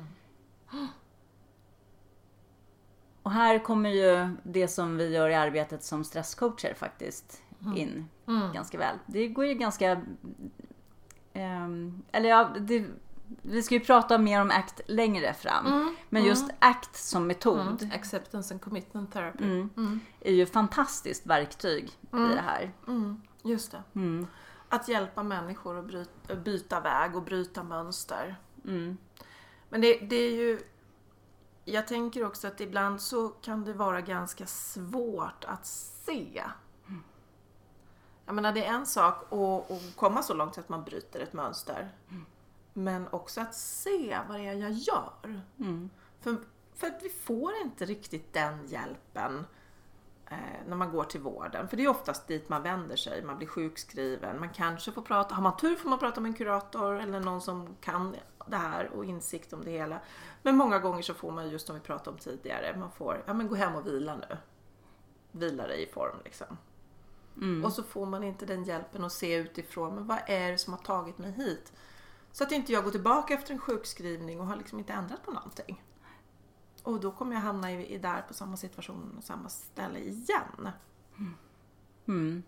Och 3.23 3.31
här 3.31 3.59
kommer 3.59 3.91
ju 3.91 4.37
det 4.43 4.69
som 4.69 4.97
vi 4.97 5.09
gör 5.09 5.29
i 5.29 5.35
arbetet 5.35 5.85
som 5.85 6.05
stresscoacher 6.05 6.75
faktiskt 6.75 7.43
mm. 7.63 7.77
in 7.77 8.09
mm. 8.29 8.53
ganska 8.53 8.79
väl. 8.79 8.97
Det 9.07 9.29
går 9.29 9.47
ju 9.47 9.55
ganska... 9.55 10.01
Um, 11.35 12.03
eller 12.13 12.29
ja, 12.29 12.51
det, 12.61 12.87
vi 13.43 13.63
ska 13.63 13.75
ju 13.75 13.81
prata 13.81 14.19
mer 14.19 14.41
om 14.41 14.51
ACT 14.51 14.81
längre 14.87 15.35
fram. 15.35 15.67
Mm, 15.67 15.97
men 16.09 16.23
mm. 16.23 16.29
just 16.29 16.51
ACT 16.59 16.97
som 16.97 17.27
metod. 17.27 17.83
Mm. 17.83 17.95
Acceptance 17.95 18.55
and 18.55 18.61
commitment 18.61 19.13
therapy. 19.13 19.45
Mm. 19.45 19.71
Mm. 19.77 20.01
Är 20.21 20.33
ju 20.33 20.47
fantastiskt 20.47 21.27
verktyg 21.27 21.85
i 22.03 22.35
det 22.35 22.43
här. 22.47 22.73
Just 23.45 23.71
det. 23.71 23.83
Att 24.69 24.89
hjälpa 24.89 25.23
människor 25.23 25.79
att 25.79 25.85
bryta, 25.85 26.35
byta 26.35 26.81
väg 26.81 27.17
och 27.17 27.23
bryta 27.23 27.63
mönster. 27.63 28.37
Men 29.69 29.81
det, 29.81 29.99
det 29.99 30.17
är 30.17 30.33
ju 30.33 30.61
jag 31.65 31.87
tänker 31.87 32.25
också 32.25 32.47
att 32.47 32.61
ibland 32.61 33.01
så 33.01 33.29
kan 33.29 33.65
det 33.65 33.73
vara 33.73 34.01
ganska 34.01 34.47
svårt 34.47 35.45
att 35.45 35.67
se. 35.67 36.45
Jag 38.27 38.35
menar 38.35 38.53
det 38.53 38.65
är 38.65 38.75
en 38.75 38.87
sak 38.87 39.33
att, 39.33 39.71
att 39.71 39.97
komma 39.97 40.23
så 40.23 40.35
långt 40.35 40.59
att 40.59 40.69
man 40.69 40.85
bryter 40.85 41.21
ett 41.21 41.33
mönster. 41.33 41.93
Mm. 42.11 42.27
Men 42.73 43.09
också 43.09 43.41
att 43.41 43.55
se 43.55 44.19
vad 44.29 44.41
det 44.41 44.47
är 44.47 44.55
jag 44.55 44.73
gör. 44.73 45.43
Mm. 45.59 45.91
För, 46.21 46.37
för 46.75 46.87
att 46.87 47.03
vi 47.03 47.09
får 47.09 47.53
inte 47.63 47.85
riktigt 47.85 48.33
den 48.33 48.67
hjälpen 48.67 49.47
när 50.67 50.76
man 50.76 50.91
går 50.91 51.05
till 51.05 51.21
vården. 51.21 51.69
För 51.69 51.76
det 51.76 51.85
är 51.85 51.88
oftast 51.88 52.26
dit 52.29 52.49
man 52.49 52.62
vänder 52.62 52.97
sig. 52.97 53.23
Man 53.23 53.37
blir 53.37 53.49
sjukskriven. 53.49 54.41
Man 54.41 54.49
kanske 54.49 54.93
får 54.93 55.03
prata, 55.03 55.35
har 55.35 55.43
man 55.43 55.57
tur 55.57 55.76
får 55.76 55.88
man 55.88 55.99
prata 55.99 56.21
med 56.21 56.29
en 56.29 56.35
kurator 56.35 57.00
eller 57.00 57.21
någon 57.21 57.41
som 57.41 57.76
kan 57.81 58.17
det 58.47 58.57
här 58.57 58.91
och 58.95 59.05
insikt 59.05 59.53
om 59.53 59.64
det 59.64 59.71
hela. 59.71 60.00
Men 60.43 60.57
många 60.57 60.79
gånger 60.79 61.03
så 61.03 61.14
får 61.14 61.33
man 61.33 61.50
just 61.50 61.67
som 61.67 61.76
vi 61.76 61.81
pratade 61.81 62.11
om 62.11 62.19
tidigare, 62.19 62.76
man 62.76 62.91
får, 62.91 63.25
ja 63.26 63.35
men 63.35 63.49
gå 63.49 63.55
hem 63.55 63.75
och 63.75 63.87
vila 63.87 64.17
nu. 64.17 64.37
Vila 65.33 65.67
dig 65.67 65.83
i 65.83 65.87
form 65.87 66.17
liksom. 66.25 66.59
Mm. 67.37 67.64
Och 67.64 67.73
så 67.73 67.83
får 67.83 68.07
man 68.07 68.23
inte 68.23 68.47
den 68.47 68.64
hjälpen 68.64 69.05
att 69.05 69.12
se 69.12 69.35
utifrån, 69.35 69.95
men 69.95 70.07
vad 70.07 70.19
är 70.26 70.50
det 70.50 70.59
som 70.59 70.73
har 70.73 70.81
tagit 70.81 71.19
mig 71.19 71.31
hit? 71.33 71.73
Så 72.33 72.45
att 72.45 72.53
inte 72.53 72.73
jag 72.73 72.85
går 72.85 72.91
tillbaka 72.91 73.35
efter 73.35 73.53
en 73.53 73.59
sjukskrivning 73.59 74.41
och 74.41 74.47
har 74.47 74.57
liksom 74.57 74.79
inte 74.79 74.93
ändrat 74.93 75.25
på 75.25 75.31
någonting. 75.31 75.83
Och 76.85 77.00
då 77.00 77.11
kommer 77.11 77.35
jag 77.35 77.43
hamna 77.43 77.73
i, 77.73 77.95
i 77.95 77.99
där 77.99 78.23
på 78.29 78.35
samma 78.35 78.57
situation 78.57 79.14
och 79.19 79.25
samma 79.25 79.49
ställe 79.49 79.99
igen. 79.99 80.71
Mm. 82.09 82.43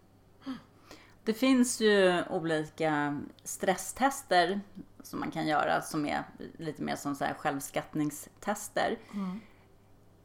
Det 1.25 1.35
finns 1.35 1.81
ju 1.81 2.25
olika 2.31 3.21
stresstester 3.45 4.61
som 5.03 5.21
man 5.21 5.31
kan 5.31 5.47
göra 5.47 5.83
som 5.83 6.07
är 6.07 6.25
lite 6.59 6.83
mer 6.83 6.97
som 6.97 7.15
så 7.15 7.25
här 7.25 7.35
självskattningstester. 7.35 8.99
Mm. 9.15 9.41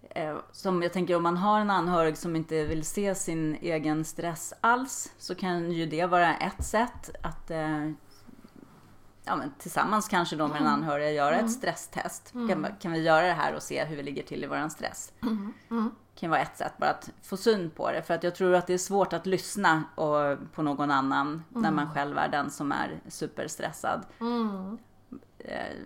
Eh, 0.10 0.38
som 0.52 0.84
jag 0.84 0.94
tänker 0.94 1.16
om 1.16 1.24
man 1.24 1.38
har 1.38 1.60
en 1.60 1.70
anhörig 1.70 2.18
som 2.18 2.36
inte 2.36 2.66
vill 2.66 2.86
se 2.86 3.16
sin 3.16 3.56
egen 3.56 4.06
stress 4.06 4.54
alls 4.62 5.14
så 5.18 5.36
kan 5.36 5.72
ju 5.72 5.86
det 5.86 6.06
vara 6.06 6.36
ett 6.38 6.66
sätt 6.66 7.10
att 7.24 7.52
eh, 7.52 7.92
ja, 9.26 9.36
men 9.36 9.52
tillsammans 9.58 10.08
kanske 10.08 10.36
då 10.36 10.48
med 10.48 10.62
mm. 10.62 10.74
anhöriga 10.74 11.12
göra 11.12 11.34
mm. 11.34 11.46
ett 11.46 11.52
stresstest. 11.52 12.34
Mm. 12.34 12.48
Kan, 12.48 12.76
kan, 12.80 12.92
vi 12.92 13.02
göra 13.02 13.28
det 13.28 13.34
här 13.34 13.56
och 13.56 13.64
se 13.64 13.86
hur 13.86 13.96
vi 13.96 14.04
ligger 14.04 14.24
till 14.24 14.44
i 14.44 14.48
våran 14.48 14.70
stress? 14.70 15.14
Mm. 15.22 15.54
Mm. 15.70 15.92
kan 16.16 16.30
vara 16.30 16.42
ett 16.42 16.58
sätt 16.58 16.74
bara 16.78 16.90
att 16.90 17.10
få 17.22 17.38
syn 17.38 17.70
på 17.70 17.92
det. 17.92 18.02
För 18.04 18.14
att 18.14 18.24
jag 18.24 18.36
tror 18.36 18.56
att 18.56 18.68
det 18.68 18.74
är 18.74 18.78
svårt 18.78 19.14
att 19.14 19.26
lyssna 19.26 19.84
och, 19.96 20.38
på 20.54 20.62
någon 20.62 20.92
annan 20.92 21.44
när 21.50 21.72
man 21.72 21.84
mm. 21.84 21.94
själv 21.94 22.18
är 22.18 22.28
den 22.28 22.52
som 22.52 22.72
är 22.72 23.00
superstressad. 23.08 24.06
Eh, 25.40 25.78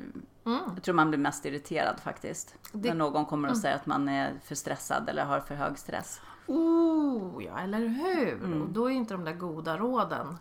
jag 0.75 0.83
tror 0.83 0.95
man 0.95 1.09
blir 1.09 1.19
mest 1.19 1.45
irriterad 1.45 1.99
faktiskt. 1.99 2.55
Det... 2.71 2.89
När 2.89 2.95
någon 2.95 3.25
kommer 3.25 3.49
och 3.49 3.57
säger 3.57 3.75
att 3.75 3.85
man 3.85 4.09
är 4.09 4.33
för 4.43 4.55
stressad 4.55 5.09
eller 5.09 5.25
har 5.25 5.39
för 5.39 5.55
hög 5.55 5.77
stress. 5.77 6.21
Oh, 6.47 7.43
ja 7.43 7.59
eller 7.59 7.87
hur! 7.87 8.61
Och 8.61 8.69
då 8.69 8.85
är 8.89 8.93
inte 8.93 9.13
de 9.13 9.23
där 9.23 9.33
goda 9.33 9.77
råden 9.77 10.37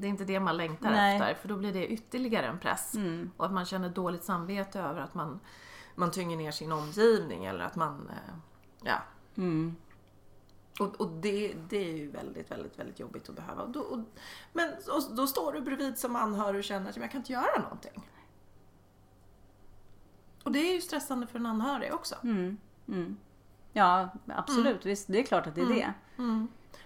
det 0.00 0.06
är 0.06 0.08
inte 0.08 0.24
det 0.24 0.40
man 0.40 0.56
längtar 0.56 0.90
Nej. 0.90 1.14
efter 1.14 1.34
för 1.34 1.48
då 1.48 1.56
blir 1.56 1.72
det 1.72 1.86
ytterligare 1.86 2.46
en 2.46 2.58
press. 2.58 2.94
Mm. 2.94 3.30
Och 3.36 3.46
att 3.46 3.52
man 3.52 3.64
känner 3.64 3.88
dåligt 3.88 4.24
samvete 4.24 4.80
över 4.80 5.00
att 5.00 5.14
man, 5.14 5.40
man 5.94 6.10
tynger 6.10 6.36
ner 6.36 6.50
sin 6.50 6.72
omgivning 6.72 7.44
eller 7.44 7.64
att 7.64 7.76
man, 7.76 8.10
eh, 8.10 8.34
ja. 8.82 9.02
Mm. 9.36 9.76
Och, 10.80 11.00
och 11.00 11.08
det, 11.08 11.54
det 11.68 11.76
är 11.76 11.96
ju 11.96 12.10
väldigt, 12.10 12.50
väldigt, 12.50 12.78
väldigt 12.78 13.00
jobbigt 13.00 13.28
att 13.28 13.36
behöva. 13.36 13.62
Och 13.62 13.70
då, 13.70 13.80
och, 13.80 13.98
men 14.52 14.70
och 14.70 15.16
då 15.16 15.26
står 15.26 15.52
du 15.52 15.60
bredvid 15.60 15.98
som 15.98 16.16
anhörig 16.16 16.58
och 16.58 16.64
känner 16.64 16.90
att 16.90 16.96
jag 16.96 17.10
kan 17.10 17.20
inte 17.20 17.32
göra 17.32 17.62
någonting. 17.62 18.08
Och 20.42 20.52
det 20.52 20.58
är 20.58 20.74
ju 20.74 20.80
stressande 20.80 21.26
för 21.26 21.38
en 21.38 21.46
anhörig 21.46 21.94
också. 21.94 22.14
Mm. 22.22 22.58
Mm. 22.88 23.16
Ja, 23.72 24.08
absolut. 24.26 24.66
Mm. 24.66 24.78
Visst, 24.84 25.06
det 25.08 25.18
är 25.18 25.22
klart 25.22 25.46
att 25.46 25.54
det 25.54 25.60
är 25.60 25.66
mm. 25.66 25.78
det. 25.78 25.94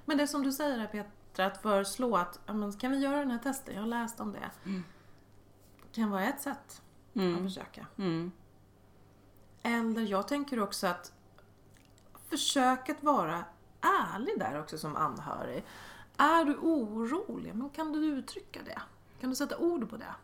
Men 0.05 0.19
det 0.19 0.27
som 0.27 0.43
du 0.43 0.53
säger 0.53 0.79
här 0.79 0.87
Peter, 0.87 1.11
bättre 1.33 1.47
att 1.47 1.63
föreslå 1.63 2.17
att 2.17 2.41
kan 2.79 2.91
vi 2.91 2.99
göra 2.99 3.19
den 3.19 3.31
här 3.31 3.39
testen? 3.39 3.75
Jag 3.75 3.83
har 3.83 3.89
läst 3.89 4.21
om 4.21 4.33
det. 4.33 4.51
Mm. 4.65 4.85
kan 5.93 6.11
vara 6.11 6.25
ett 6.25 6.41
sätt 6.41 6.83
mm. 7.15 7.37
att 7.37 7.43
försöka. 7.43 7.87
Mm. 7.97 8.33
Eller 9.63 10.03
jag 10.03 10.29
tänker 10.29 10.61
också 10.61 10.87
att 10.87 11.13
försök 12.29 12.89
att 12.89 13.03
vara 13.03 13.45
ärlig 13.81 14.39
där 14.39 14.61
också 14.61 14.79
som 14.79 14.97
anhörig. 14.97 15.65
Är 16.17 16.45
du 16.45 16.57
orolig? 16.57 17.55
Men 17.55 17.71
kan 17.71 17.93
du 17.93 18.05
uttrycka 18.05 18.61
det? 18.65 18.83
Kan 19.21 19.31
du 19.31 19.37
sätta 19.37 19.57
ord 19.59 19.91
på 19.91 19.97
det? 19.97 20.15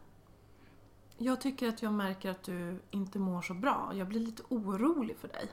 Jag 1.18 1.40
tycker 1.40 1.68
att 1.68 1.82
jag 1.82 1.92
märker 1.92 2.30
att 2.30 2.42
du 2.42 2.80
inte 2.90 3.18
mår 3.18 3.42
så 3.42 3.54
bra. 3.54 3.90
Jag 3.94 4.08
blir 4.08 4.20
lite 4.20 4.42
orolig 4.48 5.16
för 5.16 5.28
dig. 5.28 5.52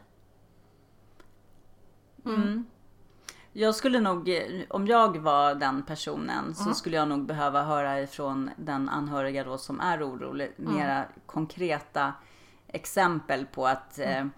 Mm. 2.25 2.65
Jag 3.57 3.75
skulle 3.75 4.00
nog, 4.00 4.29
om 4.69 4.88
jag 4.88 5.17
var 5.17 5.55
den 5.55 5.83
personen, 5.83 6.55
så 6.55 6.63
mm. 6.63 6.75
skulle 6.75 6.95
jag 6.95 7.07
nog 7.07 7.25
behöva 7.25 7.63
höra 7.63 8.01
ifrån 8.01 8.50
den 8.57 8.89
anhöriga 8.89 9.43
då 9.43 9.57
som 9.57 9.79
är 9.79 10.09
orolig, 10.09 10.51
mm. 10.59 10.74
mera 10.74 11.05
konkreta 11.25 12.13
exempel 12.67 13.45
på 13.45 13.67
att 13.67 13.97
mm. 14.00 14.31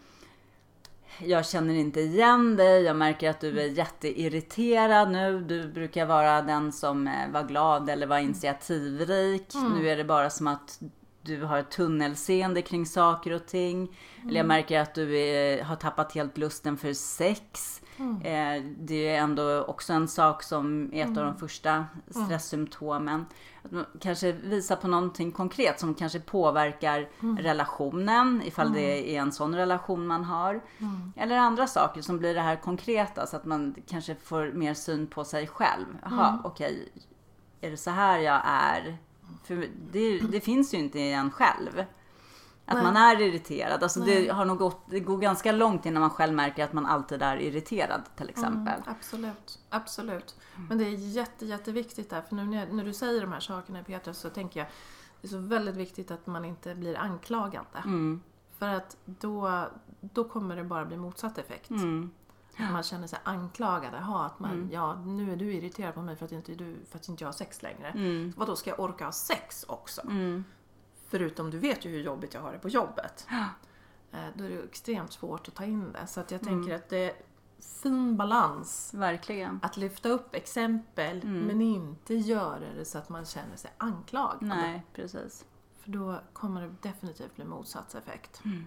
eh, 1.19 1.27
jag 1.27 1.45
känner 1.45 1.73
inte 1.73 1.99
igen 1.99 2.55
dig, 2.55 2.83
jag 2.83 2.95
märker 2.95 3.29
att 3.29 3.39
du 3.39 3.59
är 3.59 3.63
mm. 3.63 3.75
jätteirriterad 3.75 5.11
nu, 5.11 5.39
du 5.39 5.67
brukar 5.67 6.05
vara 6.05 6.41
den 6.41 6.71
som 6.71 7.07
eh, 7.07 7.29
var 7.31 7.43
glad 7.43 7.89
eller 7.89 8.07
var 8.07 8.17
initiativrik. 8.17 9.55
Mm. 9.55 9.73
Nu 9.73 9.89
är 9.89 9.97
det 9.97 10.03
bara 10.03 10.29
som 10.29 10.47
att 10.47 10.79
du 11.21 11.43
har 11.43 11.57
ett 11.57 11.71
tunnelseende 11.71 12.61
kring 12.61 12.85
saker 12.85 13.33
och 13.33 13.45
ting. 13.45 13.97
Eller 14.21 14.35
jag 14.35 14.45
mm. 14.45 14.47
märker 14.47 14.79
att 14.79 14.95
du 14.95 15.17
är, 15.17 15.63
har 15.63 15.75
tappat 15.75 16.13
helt 16.13 16.37
lusten 16.37 16.77
för 16.77 16.93
sex. 16.93 17.81
Mm. 17.97 18.21
Eh, 18.21 18.71
det 18.79 19.09
är 19.09 19.17
ändå 19.17 19.63
också 19.63 19.93
en 19.93 20.07
sak 20.07 20.43
som 20.43 20.89
är 20.93 21.01
ett 21.01 21.07
mm. 21.07 21.17
av 21.17 21.23
de 21.23 21.29
mm. 21.29 21.39
första 21.39 21.71
mm. 21.71 22.25
stresssymptomen. 22.25 23.25
Att 23.63 23.71
man 23.71 23.85
kanske 23.99 24.31
visa 24.31 24.75
på 24.75 24.87
någonting 24.87 25.31
konkret 25.31 25.79
som 25.79 25.93
kanske 25.93 26.19
påverkar 26.19 27.09
mm. 27.19 27.37
relationen, 27.37 28.41
ifall 28.45 28.73
det 28.73 29.15
är 29.15 29.21
en 29.21 29.31
sån 29.31 29.55
relation 29.55 30.07
man 30.07 30.23
har. 30.23 30.61
Eller 31.15 31.37
andra 31.37 31.67
saker 31.67 32.01
som 32.01 32.17
blir 32.17 32.33
det 32.33 32.41
här 32.41 32.55
konkreta 32.55 33.27
så 33.27 33.37
att 33.37 33.45
man 33.45 33.75
kanske 33.87 34.15
får 34.15 34.51
mer 34.51 34.73
syn 34.73 35.07
på 35.07 35.23
sig 35.23 35.47
själv. 35.47 35.85
Jaha, 36.03 36.39
okej, 36.43 36.73
okay, 36.73 37.03
är 37.61 37.71
det 37.71 37.77
så 37.77 37.91
här 37.91 38.19
jag 38.19 38.41
är? 38.45 38.97
För 39.43 39.67
det, 39.91 40.19
det 40.19 40.41
finns 40.41 40.73
ju 40.73 40.77
inte 40.77 40.99
i 40.99 41.13
en 41.13 41.31
själv. 41.31 41.83
Att 42.69 42.73
Nej. 42.73 42.83
man 42.83 42.97
är 42.97 43.21
irriterad. 43.21 43.83
Alltså 43.83 43.99
det, 43.99 44.29
har 44.29 44.45
nog 44.45 44.57
gått, 44.57 44.81
det 44.89 44.99
går 44.99 45.17
ganska 45.17 45.51
långt 45.51 45.85
innan 45.85 46.01
man 46.01 46.09
själv 46.09 46.33
märker 46.33 46.63
att 46.63 46.73
man 46.73 46.85
alltid 46.85 47.21
är 47.21 47.37
irriterad 47.37 48.01
till 48.15 48.29
exempel. 48.29 48.73
Mm, 48.73 48.83
absolut, 48.85 49.59
absolut. 49.69 50.35
Men 50.69 50.77
det 50.77 50.85
är 50.85 50.89
jätte, 50.89 51.45
jätteviktigt 51.45 52.09
där. 52.09 52.21
För 52.21 52.35
nu 52.35 52.45
när, 52.45 52.67
när, 52.67 52.83
du 52.83 52.93
säger 52.93 53.21
de 53.21 53.31
här 53.31 53.39
sakerna 53.39 53.83
Petra 53.83 54.13
så 54.13 54.29
tänker 54.29 54.59
jag 54.59 54.69
det 55.21 55.27
är 55.27 55.29
så 55.29 55.37
väldigt 55.37 55.75
viktigt 55.75 56.11
att 56.11 56.27
man 56.27 56.45
inte 56.45 56.75
blir 56.75 56.97
anklagande. 56.97 57.79
Mm. 57.85 58.21
För 58.57 58.67
att 58.67 58.97
då, 59.05 59.67
då 60.01 60.23
kommer 60.23 60.55
det 60.55 60.63
bara 60.63 60.85
bli 60.85 60.97
motsatt 60.97 61.37
effekt. 61.37 61.69
Mm. 61.69 62.11
Man 62.57 62.83
känner 62.83 63.07
sig 63.07 63.19
anklagad. 63.23 63.93
Jaha, 63.93 64.25
att 64.25 64.39
man, 64.39 64.69
ja, 64.71 64.95
nu 64.95 65.31
är 65.31 65.35
du 65.35 65.53
irriterad 65.53 65.93
på 65.93 66.01
mig 66.01 66.15
för 66.15 66.25
att 66.25 66.31
inte, 66.31 66.55
du, 66.55 66.75
för 66.89 66.97
att 66.97 67.07
inte 67.09 67.23
jag 67.23 67.27
har 67.27 67.33
sex 67.33 67.61
längre. 67.61 67.87
Mm. 67.87 68.33
Vad 68.37 68.47
då 68.47 68.55
ska 68.55 68.69
jag 68.69 68.79
orka 68.79 69.05
ha 69.05 69.11
sex 69.11 69.65
också? 69.67 70.01
Mm. 70.01 70.43
Förutom 71.09 71.51
du 71.51 71.57
vet 71.59 71.85
ju 71.85 71.89
hur 71.89 72.01
jobbigt 72.01 72.33
jag 72.33 72.41
har 72.41 72.51
det 72.51 72.59
på 72.59 72.69
jobbet. 72.69 73.27
Eh, 74.11 74.19
Då 74.35 74.43
är 74.43 74.49
det 74.49 74.63
extremt 74.63 75.11
svårt 75.13 75.47
att 75.47 75.55
ta 75.55 75.63
in 75.63 75.91
det. 75.91 76.07
Så 76.07 76.19
att 76.19 76.31
jag 76.31 76.41
Mm. 76.41 76.53
tänker 76.53 76.75
att 76.75 76.89
det 76.89 76.97
är 76.97 77.13
fin 77.83 78.17
balans. 78.17 78.93
Verkligen. 78.93 79.59
Att 79.63 79.77
lyfta 79.77 80.09
upp 80.09 80.35
exempel 80.35 81.21
Mm. 81.21 81.39
men 81.39 81.61
inte 81.61 82.13
göra 82.15 82.59
det 82.77 82.85
så 82.85 82.97
att 82.97 83.09
man 83.09 83.25
känner 83.25 83.55
sig 83.55 83.71
anklagad. 83.77 84.37
Nej, 84.41 84.85
precis. 84.93 85.45
För 85.81 85.91
då 85.91 86.19
kommer 86.33 86.61
det 86.61 86.73
definitivt 86.81 87.35
bli 87.35 87.45
motsatseffekt. 87.45 88.41
Mm. 88.45 88.65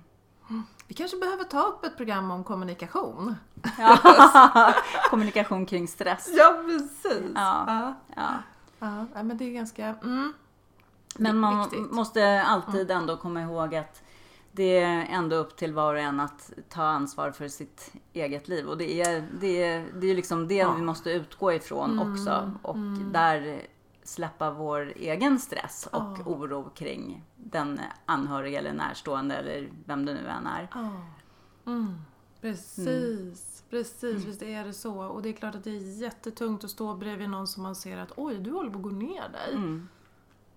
Vi 0.87 0.95
kanske 0.95 1.17
behöver 1.17 1.45
ta 1.45 1.63
upp 1.63 1.85
ett 1.85 1.97
program 1.97 2.31
om 2.31 2.45
kommunikation. 2.45 3.35
Ja. 3.79 4.75
Kommunikation 5.11 5.67
kring 5.67 5.89
stress. 5.89 6.29
Ja, 6.39 6.63
precis. 6.67 7.31
Ja. 7.35 7.65
Ja, 7.67 7.95
Ja. 8.17 8.33
ja. 8.79 9.07
ja 9.15 9.23
men 9.23 9.39
det 9.39 9.45
är 9.45 9.53
ganska... 9.53 9.87
Mm. 9.87 10.33
Men 11.19 11.39
man 11.39 11.63
Viktigt. 11.63 11.91
måste 11.91 12.43
alltid 12.43 12.91
ändå 12.91 13.17
komma 13.17 13.43
ihåg 13.43 13.75
att 13.75 14.03
det 14.53 14.79
är 14.79 15.07
ändå 15.11 15.37
upp 15.37 15.57
till 15.57 15.75
var 15.75 15.95
och 15.95 16.01
en 16.01 16.21
att 16.21 16.53
ta 16.69 16.83
ansvar 16.83 17.31
för 17.31 17.49
sitt 17.49 17.93
eget 18.13 18.49
liv. 18.49 18.67
Och 18.69 18.79
det 18.79 19.03
är, 19.03 19.29
det 19.41 19.63
är, 19.63 19.87
det 20.01 20.07
är 20.07 20.15
liksom 20.15 20.49
det 20.49 20.55
Ja. 20.55 20.73
vi 20.73 20.83
måste 20.83 21.11
utgå 21.11 21.53
ifrån 21.53 21.99
också. 21.99 22.53
Och 22.63 22.77
där 23.13 23.67
släppa 24.05 24.51
vår 24.51 24.93
egen 24.97 25.39
stress 25.39 25.89
och 25.93 26.03
Ja. 26.19 26.23
oro 26.27 26.71
kring 26.75 27.25
den 27.37 27.81
anhöriga 28.07 28.59
eller 28.59 28.73
närstående 28.73 29.35
eller 29.37 29.71
vem 29.85 30.07
det 30.07 30.15
nu 30.15 30.27
än 30.29 30.47
är. 30.47 30.69
Ja. 30.75 30.91
Mm. 31.67 31.95
Precis, 32.41 33.65
precis. 33.71 34.25
Visst 34.25 34.43
är 34.43 34.65
det 34.65 34.73
så. 34.73 35.03
Och 35.03 35.23
det 35.23 35.29
är 35.29 35.33
klart 35.33 35.55
att 35.55 35.65
det 35.65 35.71
är 35.71 36.01
jättetungt 36.03 36.65
att 36.65 36.71
stå 36.71 36.95
bredvid 36.95 37.31
någon 37.31 37.47
som 37.47 37.63
man 37.63 37.75
ser 37.75 37.99
att 37.99 38.13
oj, 38.17 38.39
du 38.39 38.51
håller 38.51 38.71
på 38.71 38.77
att 38.79 38.83
gå 38.85 38.91
ner 38.91 39.29
dig. 39.29 39.55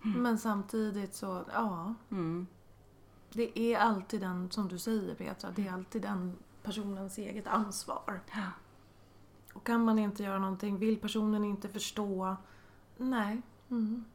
Mm. 0.04 0.22
Men 0.22 0.38
samtidigt 0.38 1.16
så, 1.16 1.46
ja. 1.54 1.94
Mm. 2.12 2.48
Det 3.34 3.60
är 3.60 3.80
alltid 3.80 4.22
den, 4.22 4.52
som 4.52 4.68
du 4.68 4.80
säger 4.80 5.16
Petra, 5.16 5.52
det 5.52 5.68
är 5.68 5.74
alltid 5.74 6.02
den 6.02 6.38
personens 6.64 7.18
eget 7.18 7.48
ansvar. 7.48 8.22
Ja. 8.32 8.48
Och 9.54 9.66
kan 9.66 9.86
man 9.86 10.00
inte 10.00 10.24
göra 10.24 10.40
någonting, 10.40 10.78
vill 10.78 11.00
personen 11.00 11.44
inte 11.44 11.70
förstå, 11.70 12.36
nej. 12.98 13.42
Mm. 13.70 14.06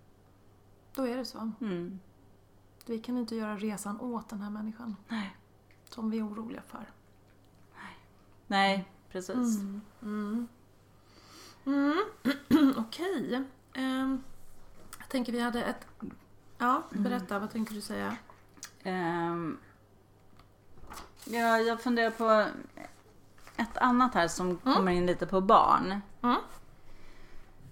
Då 0.94 1.06
är 1.06 1.16
det 1.16 1.24
så. 1.24 1.52
Mm. 1.60 2.00
Vi 2.86 2.98
kan 2.98 3.18
inte 3.18 3.36
göra 3.36 3.56
resan 3.56 4.00
åt 4.00 4.28
den 4.28 4.40
här 4.40 4.50
människan. 4.50 4.96
Nej. 5.08 5.36
Som 5.84 6.10
vi 6.10 6.18
är 6.18 6.28
oroliga 6.28 6.62
för. 6.62 6.86
Nej, 8.46 8.88
precis. 9.12 9.60
Mm. 9.60 9.80
Mm. 10.02 10.48
Mm. 11.64 12.74
Okej. 12.76 13.44
Ehm, 13.74 14.22
tänker 15.08 15.32
vi 15.32 15.40
hade 15.40 15.64
ett... 15.64 15.86
Ja, 16.58 16.82
berätta. 16.90 17.38
Vad 17.38 17.50
tänker 17.50 17.74
du 17.74 17.80
säga? 17.80 18.16
Ehm, 18.82 19.58
ja, 21.24 21.58
jag 21.58 21.80
funderar 21.80 22.10
på 22.10 22.44
ett 23.56 23.78
annat 23.78 24.14
här 24.14 24.28
som 24.28 24.56
kommer 24.56 24.92
in 24.92 25.06
lite 25.06 25.26
på 25.26 25.40
barn. 25.40 26.00
Mm. 26.22 26.36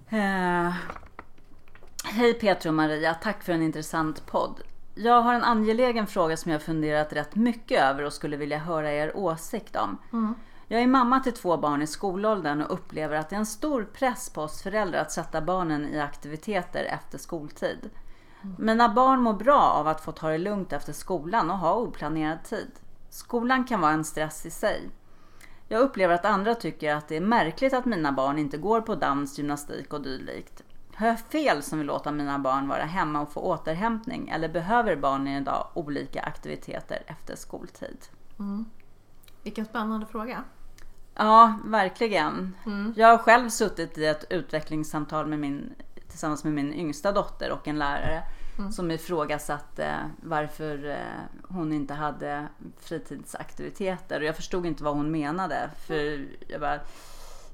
Eh, 0.08 0.74
Hej 2.04 2.34
Petra 2.34 2.70
och 2.70 2.74
Maria, 2.74 3.14
tack 3.14 3.42
för 3.42 3.52
en 3.52 3.62
intressant 3.62 4.26
podd. 4.26 4.60
Jag 4.94 5.22
har 5.22 5.34
en 5.34 5.42
angelägen 5.42 6.06
fråga 6.06 6.36
som 6.36 6.52
jag 6.52 6.62
funderat 6.62 7.12
rätt 7.12 7.34
mycket 7.34 7.82
över 7.82 8.02
och 8.04 8.12
skulle 8.12 8.36
vilja 8.36 8.58
höra 8.58 8.92
er 8.92 9.16
åsikt 9.16 9.76
om. 9.76 9.98
Mm. 10.12 10.34
Jag 10.68 10.82
är 10.82 10.86
mamma 10.86 11.20
till 11.20 11.32
två 11.32 11.56
barn 11.56 11.82
i 11.82 11.86
skolåldern 11.86 12.62
och 12.62 12.72
upplever 12.72 13.16
att 13.16 13.30
det 13.30 13.36
är 13.36 13.40
en 13.40 13.46
stor 13.46 13.84
press 13.84 14.30
på 14.30 14.42
oss 14.42 14.62
föräldrar 14.62 15.00
att 15.00 15.12
sätta 15.12 15.40
barnen 15.40 15.88
i 15.88 16.00
aktiviteter 16.00 16.84
efter 16.84 17.18
skoltid. 17.18 17.90
Mina 18.58 18.88
barn 18.88 19.20
mår 19.20 19.32
bra 19.32 19.60
av 19.60 19.88
att 19.88 20.00
få 20.00 20.12
ta 20.12 20.28
det 20.28 20.38
lugnt 20.38 20.72
efter 20.72 20.92
skolan 20.92 21.50
och 21.50 21.58
ha 21.58 21.74
oplanerad 21.74 22.44
tid. 22.44 22.70
Skolan 23.10 23.64
kan 23.64 23.80
vara 23.80 23.92
en 23.92 24.04
stress 24.04 24.46
i 24.46 24.50
sig. 24.50 24.90
Jag 25.68 25.80
upplever 25.80 26.14
att 26.14 26.24
andra 26.24 26.54
tycker 26.54 26.94
att 26.94 27.08
det 27.08 27.16
är 27.16 27.20
märkligt 27.20 27.74
att 27.74 27.84
mina 27.84 28.12
barn 28.12 28.38
inte 28.38 28.58
går 28.58 28.80
på 28.80 28.94
dans, 28.94 29.38
gymnastik 29.38 29.92
och 29.92 30.02
dylikt. 30.02 30.62
Har 30.94 31.06
jag 31.06 31.20
fel 31.20 31.62
som 31.62 31.78
vill 31.78 31.86
låta 31.86 32.12
mina 32.12 32.38
barn 32.38 32.68
vara 32.68 32.84
hemma 32.84 33.20
och 33.20 33.32
få 33.32 33.40
återhämtning 33.40 34.28
eller 34.28 34.48
behöver 34.48 34.96
barnen 34.96 35.42
idag 35.42 35.66
olika 35.74 36.22
aktiviteter 36.22 37.02
efter 37.06 37.36
skoltid? 37.36 37.98
Mm. 38.38 38.64
Vilken 39.42 39.64
spännande 39.64 40.06
fråga. 40.06 40.44
Ja, 41.16 41.54
verkligen. 41.64 42.56
Mm. 42.66 42.94
Jag 42.96 43.08
har 43.08 43.18
själv 43.18 43.48
suttit 43.48 43.98
i 43.98 44.06
ett 44.06 44.24
utvecklingssamtal 44.30 45.26
med 45.26 45.38
min, 45.38 45.74
tillsammans 46.08 46.44
med 46.44 46.52
min 46.52 46.74
yngsta 46.74 47.12
dotter 47.12 47.50
och 47.50 47.68
en 47.68 47.78
lärare 47.78 48.22
som 48.72 48.90
ifrågasatte 48.90 50.10
varför 50.22 50.88
eh, 50.90 51.46
hon 51.48 51.72
inte 51.72 51.94
hade 51.94 52.48
fritidsaktiviteter. 52.80 54.20
Och 54.20 54.26
jag 54.26 54.36
förstod 54.36 54.66
inte 54.66 54.84
vad 54.84 54.96
hon 54.96 55.10
menade. 55.10 55.70
För 55.86 56.26
jag 56.48 56.60
bara, 56.60 56.80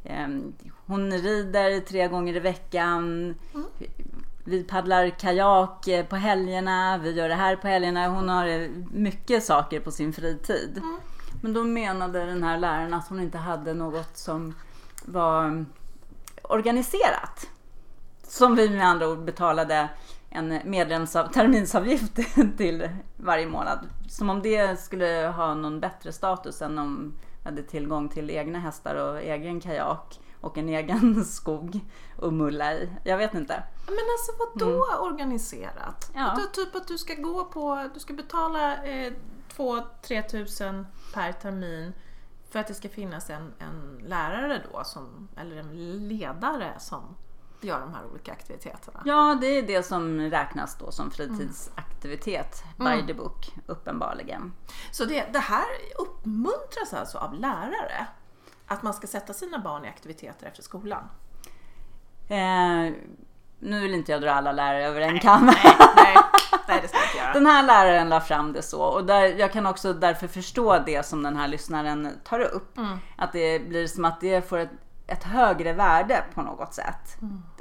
ehm, 0.05 0.53
hon 0.87 1.13
rider 1.13 1.81
tre 1.81 2.09
gånger 2.09 2.37
i 2.37 2.41
veckan. 2.41 3.35
Vi 4.45 4.63
paddlar 4.65 5.11
kajak 5.11 5.89
eh, 5.89 6.07
på 6.07 6.17
helgerna. 6.17 6.99
Vi 6.99 7.13
gör 7.13 7.29
det 7.29 7.35
här 7.35 7.57
på 7.57 7.69
helgerna. 7.69 8.09
Hon 8.09 8.29
har 8.29 8.47
eh, 8.47 8.69
mycket 8.93 9.45
saker 9.45 9.81
på 9.81 9.91
sin 9.91 10.13
fritid. 10.13 10.81
Men 11.43 11.53
då 11.53 11.65
menade 11.65 12.27
den 12.27 12.43
här 12.43 12.59
läraren 12.59 12.95
att 12.95 13.09
hon 13.09 13.21
inte 13.21 13.39
hade 13.39 13.75
något 13.75 14.17
som 14.17 14.55
var 15.05 15.65
organiserat. 16.43 17.47
Som 18.23 18.55
vi 18.55 18.71
med 18.71 18.87
andra 18.87 19.09
ord 19.09 19.25
betalade 19.25 19.89
en 20.31 20.61
medlemsav, 20.65 21.33
terminsavgift 21.33 22.19
till 22.57 22.89
varje 23.17 23.47
månad. 23.47 23.79
Som 24.09 24.31
om 24.31 24.43
det 24.43 24.81
skulle 24.81 25.33
ha 25.37 25.55
någon 25.55 25.81
bättre 25.81 26.13
status 26.13 26.63
än 26.63 26.79
om 26.79 27.15
vi 27.43 27.49
hade 27.49 27.63
tillgång 27.63 28.09
till 28.09 28.31
egna 28.31 28.59
hästar 28.59 28.95
och 28.95 29.23
egen 29.23 29.61
kajak 29.61 30.21
och 30.41 30.59
en 30.59 30.69
egen 30.69 31.25
skog 31.25 31.81
att 32.23 32.33
mulla 32.33 32.75
i. 32.75 32.91
Jag 33.05 33.19
vet 33.19 33.35
inte. 33.35 33.63
Men 33.87 33.95
alltså 33.95 34.33
vad 34.39 34.59
då 34.59 34.87
organiserat? 35.01 36.11
Mm. 36.15 36.27
Ja. 36.27 36.49
Typ 36.53 36.77
att 36.77 36.89
du 36.89 36.99
ska 36.99 37.15
gå 37.15 37.45
på, 37.45 37.89
du 37.95 38.01
ska 38.01 38.15
betala 38.15 38.85
eh, 38.85 39.13
2-3 39.57 40.23
tusen 40.29 40.87
per 41.15 41.33
termin 41.33 41.93
för 42.51 42.59
att 42.59 42.67
det 42.67 42.75
ska 42.75 42.89
finnas 42.89 43.31
en, 43.31 43.53
en 43.59 44.03
lärare 44.07 44.63
då, 44.73 44.85
som, 44.85 45.29
eller 45.37 45.57
en 45.57 45.99
ledare 46.09 46.75
som 46.79 47.17
gör 47.61 47.81
de 47.81 47.95
här 47.95 48.05
olika 48.13 48.33
aktiviteterna. 48.33 49.03
Ja, 49.05 49.39
det 49.41 49.47
är 49.47 49.63
det 49.63 49.83
som 49.83 50.21
räknas 50.21 50.79
då 50.79 50.91
som 50.91 51.11
fritidsaktivitet 51.11 52.65
by 52.77 53.07
the 53.07 53.15
book, 53.15 53.55
uppenbarligen. 53.67 54.53
Så 54.91 55.05
det, 55.05 55.33
det 55.33 55.39
här 55.39 55.67
uppmuntras 55.99 56.95
alltså 56.95 57.19
av 57.19 57.35
lärare? 57.35 58.07
Att 58.67 58.83
man 58.83 58.95
ska 58.95 59.07
sätta 59.07 59.33
sina 59.33 59.59
barn 59.59 59.85
i 59.85 59.89
aktiviteter 59.89 60.47
efter 60.47 60.63
skolan? 60.63 61.09
Eh, 62.29 62.93
nu 63.59 63.81
vill 63.81 63.95
inte 63.95 64.13
jag 64.13 64.23
dra 64.23 64.31
alla 64.31 64.53
lärare 64.53 64.87
över 64.87 65.01
en 65.01 65.21
kam. 65.21 65.47
Nej, 65.47 65.77
nej, 65.97 66.17
nej 66.69 66.79
det 66.83 66.89
ska 66.89 66.97
jag 66.99 67.07
inte 67.07 67.19
göra. 67.19 67.33
Den 67.33 67.47
här 67.47 67.63
läraren 67.63 68.09
la 68.09 68.21
fram 68.21 68.53
det 68.53 68.63
så 68.63 68.83
och 68.83 69.05
där, 69.05 69.23
jag 69.23 69.53
kan 69.53 69.67
också 69.67 69.93
därför 69.93 70.29
förstå 70.29 70.79
det 70.87 71.07
som 71.07 71.23
den 71.23 71.37
här 71.37 71.49
lyssnaren 71.49 72.09
tar 72.25 72.41
upp. 72.41 72.79
Mm. 72.79 72.99
Att 73.17 73.33
det 73.33 73.69
blir 73.69 73.87
som 73.87 74.05
att 74.05 74.21
det 74.21 74.49
får 74.49 74.59
ett, 74.59 74.71
ett 75.07 75.25
högre 75.25 75.73
värde 75.73 76.25
på 76.35 76.43
något 76.43 76.75
sätt. 76.75 77.17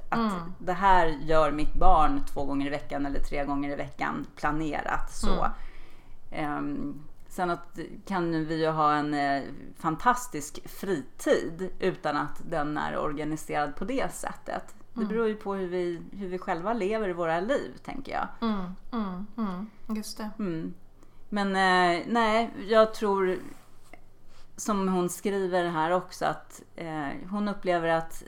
Att 0.10 0.18
Mm. 0.20 0.54
det 0.60 0.74
här 0.74 1.08
gör 1.08 1.52
mitt 1.52 1.74
barn 1.74 2.22
två 2.34 2.46
gånger 2.46 2.68
i 2.68 2.70
veckan 2.70 3.06
eller 3.06 3.20
tre 3.20 3.46
gånger 3.46 3.70
i 3.70 3.76
veckan 3.76 4.26
planerat 4.36 5.12
så. 5.12 5.34
Mm. 5.34 5.52
Ehm, 6.32 7.02
sen 7.28 7.50
att, 7.50 7.80
kan 8.08 8.46
vi 8.46 8.62
ju 8.62 8.70
ha 8.70 8.94
en 8.94 9.14
eh, 9.14 9.44
fantastisk 9.80 10.70
fritid 10.70 11.72
utan 11.80 12.18
att 12.18 12.42
den 12.50 12.78
är 12.78 12.98
organiserad 12.98 13.76
på 13.76 13.86
det 13.86 14.14
sättet. 14.14 14.76
Mm. 14.96 15.08
Det 15.08 15.14
beror 15.14 15.28
ju 15.28 15.36
på 15.36 15.54
hur 15.54 15.68
vi, 15.68 16.02
hur 16.12 16.28
vi 16.28 16.38
själva 16.38 16.74
lever 16.74 17.10
våra 17.10 17.40
liv, 17.40 17.72
tänker 17.84 18.12
jag. 18.12 18.28
Mm, 18.42 18.64
mm, 18.92 19.28
mm. 19.38 19.70
Just 19.98 20.18
det. 20.18 20.30
Mm. 20.40 20.74
Men 21.30 21.48
eh, 21.48 22.04
nej, 22.08 22.50
jag 22.68 22.94
tror 22.94 23.40
som 24.56 24.88
hon 24.88 25.10
skriver 25.10 25.70
här 25.70 25.92
också 25.92 26.26
att 26.26 26.62
eh, 26.76 27.08
hon 27.30 27.48
upplever 27.48 27.88
att, 27.88 28.24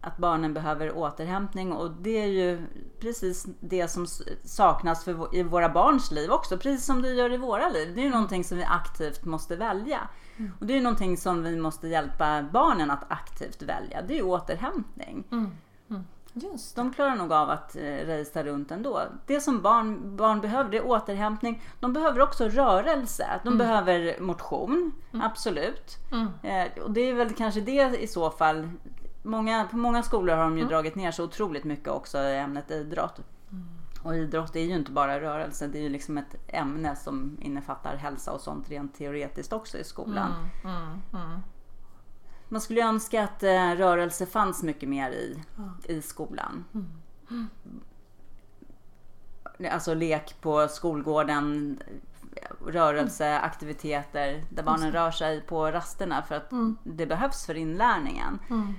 att 0.00 0.18
barnen 0.18 0.54
behöver 0.54 0.96
återhämtning 0.96 1.72
och 1.72 1.90
det 1.90 2.22
är 2.22 2.26
ju 2.26 2.66
precis 3.00 3.46
det 3.60 3.88
som 3.88 4.06
saknas 4.44 5.04
för, 5.04 5.36
i 5.36 5.42
våra 5.42 5.68
barns 5.68 6.10
liv 6.10 6.30
också, 6.30 6.58
precis 6.58 6.86
som 6.86 7.02
det 7.02 7.08
gör 7.08 7.32
i 7.32 7.36
våra 7.36 7.68
liv. 7.68 7.94
Det 7.94 8.00
är 8.00 8.04
ju 8.04 8.10
någonting 8.10 8.44
som 8.44 8.58
vi 8.58 8.64
aktivt 8.64 9.24
måste 9.24 9.56
välja. 9.56 10.08
Och 10.60 10.66
det 10.66 10.72
är 10.72 10.76
ju 10.76 10.82
någonting 10.82 11.16
som 11.16 11.42
vi 11.42 11.56
måste 11.56 11.88
hjälpa 11.88 12.42
barnen 12.52 12.90
att 12.90 13.04
aktivt 13.08 13.62
välja, 13.62 14.02
det 14.02 14.14
är 14.14 14.16
ju 14.16 14.22
återhämtning. 14.22 15.24
Mm. 15.30 15.50
Mm. 15.90 16.04
Just 16.32 16.76
De 16.76 16.92
klarar 16.92 17.14
nog 17.16 17.32
av 17.32 17.50
att 17.50 17.76
eh, 17.76 17.80
rejsa 17.80 18.42
runt 18.42 18.70
ändå. 18.70 19.02
Det 19.26 19.40
som 19.40 19.62
barn, 19.62 20.16
barn 20.16 20.40
behöver 20.40 20.70
det 20.70 20.76
är 20.76 20.86
återhämtning. 20.86 21.62
De 21.80 21.92
behöver 21.92 22.20
också 22.20 22.48
rörelse. 22.48 23.40
De 23.44 23.58
behöver 23.58 24.20
motion, 24.20 24.92
absolut. 25.12 25.96
Mm. 26.12 26.28
Eh, 26.42 26.82
och 26.82 26.90
det 26.90 27.00
är 27.00 27.14
väl 27.14 27.34
kanske 27.34 27.60
det 27.60 28.02
i 28.02 28.06
så 28.06 28.30
fall. 28.30 28.70
Många, 29.22 29.64
på 29.70 29.76
många 29.76 30.02
skolor 30.02 30.34
har 30.34 30.42
de 30.42 30.58
ju 30.58 30.64
dragit 30.64 30.94
ner 30.94 31.10
så 31.10 31.24
otroligt 31.24 31.64
mycket 31.64 31.88
också 31.88 32.18
i 32.18 32.38
ämnet 32.38 32.70
idrott. 32.70 33.20
Och 34.02 34.16
idrott 34.16 34.56
är 34.56 34.60
ju 34.60 34.74
inte 34.74 34.92
bara 34.92 35.20
rörelse, 35.20 35.66
det 35.66 35.78
är 35.78 35.82
ju 35.82 35.88
liksom 35.88 36.18
ett 36.18 36.36
ämne 36.48 36.96
som 36.96 37.38
innefattar 37.40 37.96
hälsa 37.96 38.32
och 38.32 38.40
sånt 38.40 38.70
rent 38.70 38.94
teoretiskt 38.94 39.52
också 39.52 39.78
i 39.78 39.84
skolan. 39.84 40.30
Mm, 42.46 42.46
mm, 42.46 42.46
mm. 42.46 42.46
Man 42.48 42.60
skulle 42.60 42.80
ju 42.80 42.86
önska 42.86 43.24
att 43.24 43.42
eh, 43.42 43.70
rörelse 43.70 44.26
fanns 44.26 44.62
mycket 44.62 44.88
mer 44.88 45.10
i, 45.10 45.42
i 45.84 46.02
skolan. 46.02 46.64
Alltså 49.70 49.94
lek 49.94 50.40
på 50.40 50.68
skolgården, 50.68 51.78
rörelseaktiviteter 52.66 54.44
där 54.50 54.62
barnen 54.62 54.92
rör 54.92 55.10
sig 55.10 55.40
på 55.40 55.70
rasterna 55.70 56.22
för 56.22 56.34
att 56.34 56.50
det 56.84 57.06
behövs 57.06 57.46
för 57.46 57.54
inlärningen. 57.54 58.38
Mm. 58.50 58.74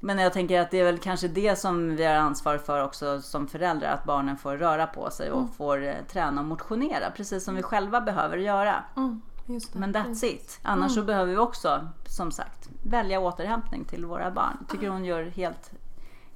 Men 0.00 0.18
jag 0.18 0.32
tänker 0.32 0.60
att 0.60 0.70
det 0.70 0.80
är 0.80 0.84
väl 0.84 0.98
kanske 0.98 1.28
det 1.28 1.58
som 1.58 1.96
vi 1.96 2.04
har 2.04 2.14
ansvar 2.14 2.58
för 2.58 2.84
också 2.84 3.22
som 3.22 3.48
föräldrar, 3.48 3.88
att 3.88 4.04
barnen 4.04 4.36
får 4.36 4.56
röra 4.56 4.86
på 4.86 5.10
sig 5.10 5.30
och 5.30 5.54
får 5.56 5.82
eh, 5.84 5.94
träna 6.08 6.40
och 6.40 6.46
motionera, 6.46 7.10
precis 7.10 7.44
som 7.44 7.54
vi 7.54 7.62
själva 7.62 8.00
behöver 8.00 8.36
göra. 8.36 8.84
Mm. 9.48 9.60
Det. 9.72 9.78
Men 9.78 9.94
that's 9.94 10.24
it. 10.24 10.60
Annars 10.62 10.94
så 10.94 11.02
behöver 11.02 11.32
vi 11.32 11.38
också, 11.38 11.88
som 12.06 12.32
sagt, 12.32 12.70
välja 12.82 13.20
återhämtning 13.20 13.84
till 13.84 14.04
våra 14.04 14.30
barn. 14.30 14.66
Tycker 14.68 14.88
hon 14.88 15.04
gör 15.04 15.22
helt, 15.22 15.72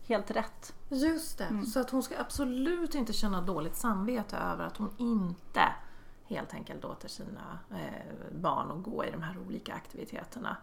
helt 0.06 0.30
rätt. 0.30 0.74
Just 0.88 1.38
det. 1.38 1.66
Så 1.66 1.80
att 1.80 1.90
hon 1.90 2.02
ska 2.02 2.14
absolut 2.18 2.94
inte 2.94 3.12
känna 3.12 3.40
dåligt 3.40 3.76
samvete 3.76 4.36
över 4.36 4.64
att 4.66 4.76
hon 4.76 4.90
inte 4.96 5.62
helt 6.28 6.54
enkelt 6.54 6.82
låter 6.82 7.08
sina 7.08 7.58
eh, 7.70 8.36
barn 8.36 8.70
att 8.70 8.82
gå 8.82 9.04
i 9.04 9.10
de 9.10 9.22
här 9.22 9.38
olika 9.46 9.74
aktiviteterna 9.74 10.56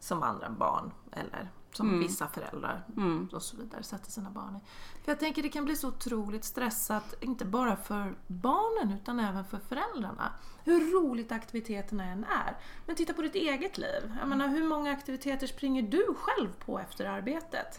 som 0.00 0.22
andra 0.22 0.50
barn 0.50 0.92
eller 1.12 1.50
som 1.78 2.00
vissa 2.00 2.28
föräldrar 2.28 2.84
och 3.32 3.42
så 3.42 3.56
vidare 3.56 3.82
sätter 3.82 4.10
sina 4.10 4.30
barn 4.30 4.56
i. 4.56 4.60
För 5.04 5.12
jag 5.12 5.20
tänker 5.20 5.42
det 5.42 5.48
kan 5.48 5.64
bli 5.64 5.76
så 5.76 5.88
otroligt 5.88 6.44
stressat, 6.44 7.14
inte 7.20 7.44
bara 7.44 7.76
för 7.76 8.14
barnen 8.26 8.98
utan 9.02 9.20
även 9.20 9.44
för 9.44 9.58
föräldrarna. 9.58 10.32
Hur 10.64 10.92
roligt 10.92 11.32
aktiviteterna 11.32 12.04
än 12.04 12.24
är. 12.24 12.56
Men 12.86 12.96
titta 12.96 13.12
på 13.12 13.22
ditt 13.22 13.34
eget 13.34 13.78
liv. 13.78 14.12
Jag 14.18 14.28
menar, 14.28 14.48
hur 14.48 14.64
många 14.64 14.92
aktiviteter 14.92 15.46
springer 15.46 15.82
du 15.82 16.14
själv 16.18 16.48
på 16.58 16.78
efter 16.78 17.04
arbetet? 17.04 17.78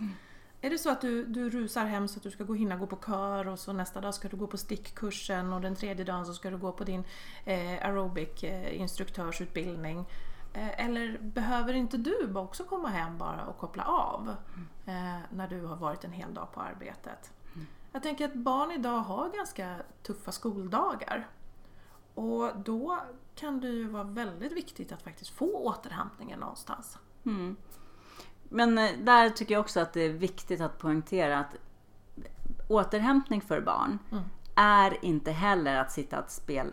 Är 0.62 0.70
det 0.70 0.78
så 0.78 0.90
att 0.90 1.02
du, 1.02 1.26
du 1.26 1.50
rusar 1.50 1.86
hem 1.86 2.08
så 2.08 2.18
att 2.18 2.24
du 2.24 2.32
ska 2.32 2.44
gå, 2.44 2.54
hinna 2.54 2.76
gå 2.76 2.88
på 2.88 2.96
kör 2.96 3.48
och 3.48 3.60
så 3.60 3.74
nästa 3.74 4.02
dag 4.02 4.14
ska 4.14 4.28
du 4.28 4.38
gå 4.38 4.48
på 4.48 4.58
stickkursen 4.58 5.54
och 5.54 5.62
den 5.62 5.76
tredje 5.76 6.06
dagen 6.06 6.26
så 6.26 6.34
ska 6.34 6.50
du 6.50 6.58
gå 6.58 6.72
på 6.72 6.84
din 6.84 7.04
eh, 7.46 7.86
aerobic 7.86 8.44
eh, 8.44 8.80
instruktörsutbildning. 8.80 10.06
Eh, 10.54 10.86
eller 10.86 11.18
behöver 11.18 11.74
inte 11.74 11.98
du 11.98 12.34
också 12.36 12.64
komma 12.64 12.88
hem 12.88 13.18
bara 13.18 13.46
och 13.46 13.58
koppla 13.58 13.84
av 13.84 14.36
eh, 14.86 15.18
när 15.30 15.48
du 15.48 15.66
har 15.66 15.76
varit 15.76 16.04
en 16.04 16.12
hel 16.12 16.34
dag 16.34 16.48
på 16.54 16.62
arbetet? 16.62 17.32
Jag 17.92 18.04
tänker 18.04 18.26
att 18.26 18.34
barn 18.34 18.72
idag 18.72 19.00
har 19.00 19.30
ganska 19.30 19.76
tuffa 20.04 20.32
skoldagar. 20.32 21.28
Och 22.14 22.52
då 22.56 23.00
kan 23.36 23.60
det 23.60 23.68
ju 23.68 23.88
vara 23.88 24.04
väldigt 24.04 24.52
viktigt 24.52 24.92
att 24.92 25.02
faktiskt 25.02 25.30
få 25.30 25.46
återhämtningen 25.46 26.40
någonstans. 26.40 26.98
Mm. 27.26 27.56
Men 28.44 28.78
eh, 28.78 28.92
där 29.02 29.30
tycker 29.30 29.54
jag 29.54 29.62
också 29.62 29.80
att 29.80 29.94
det 29.94 30.02
är 30.02 30.10
viktigt 30.10 30.62
att 30.62 30.78
poängtera 30.78 31.40
att 31.40 31.56
återhämtning 32.68 33.42
för 33.42 33.62
barn 33.62 34.00
är 34.56 35.06
inte 35.06 35.32
heller 35.32 35.76
att 35.76 35.92
sitta 35.92 36.24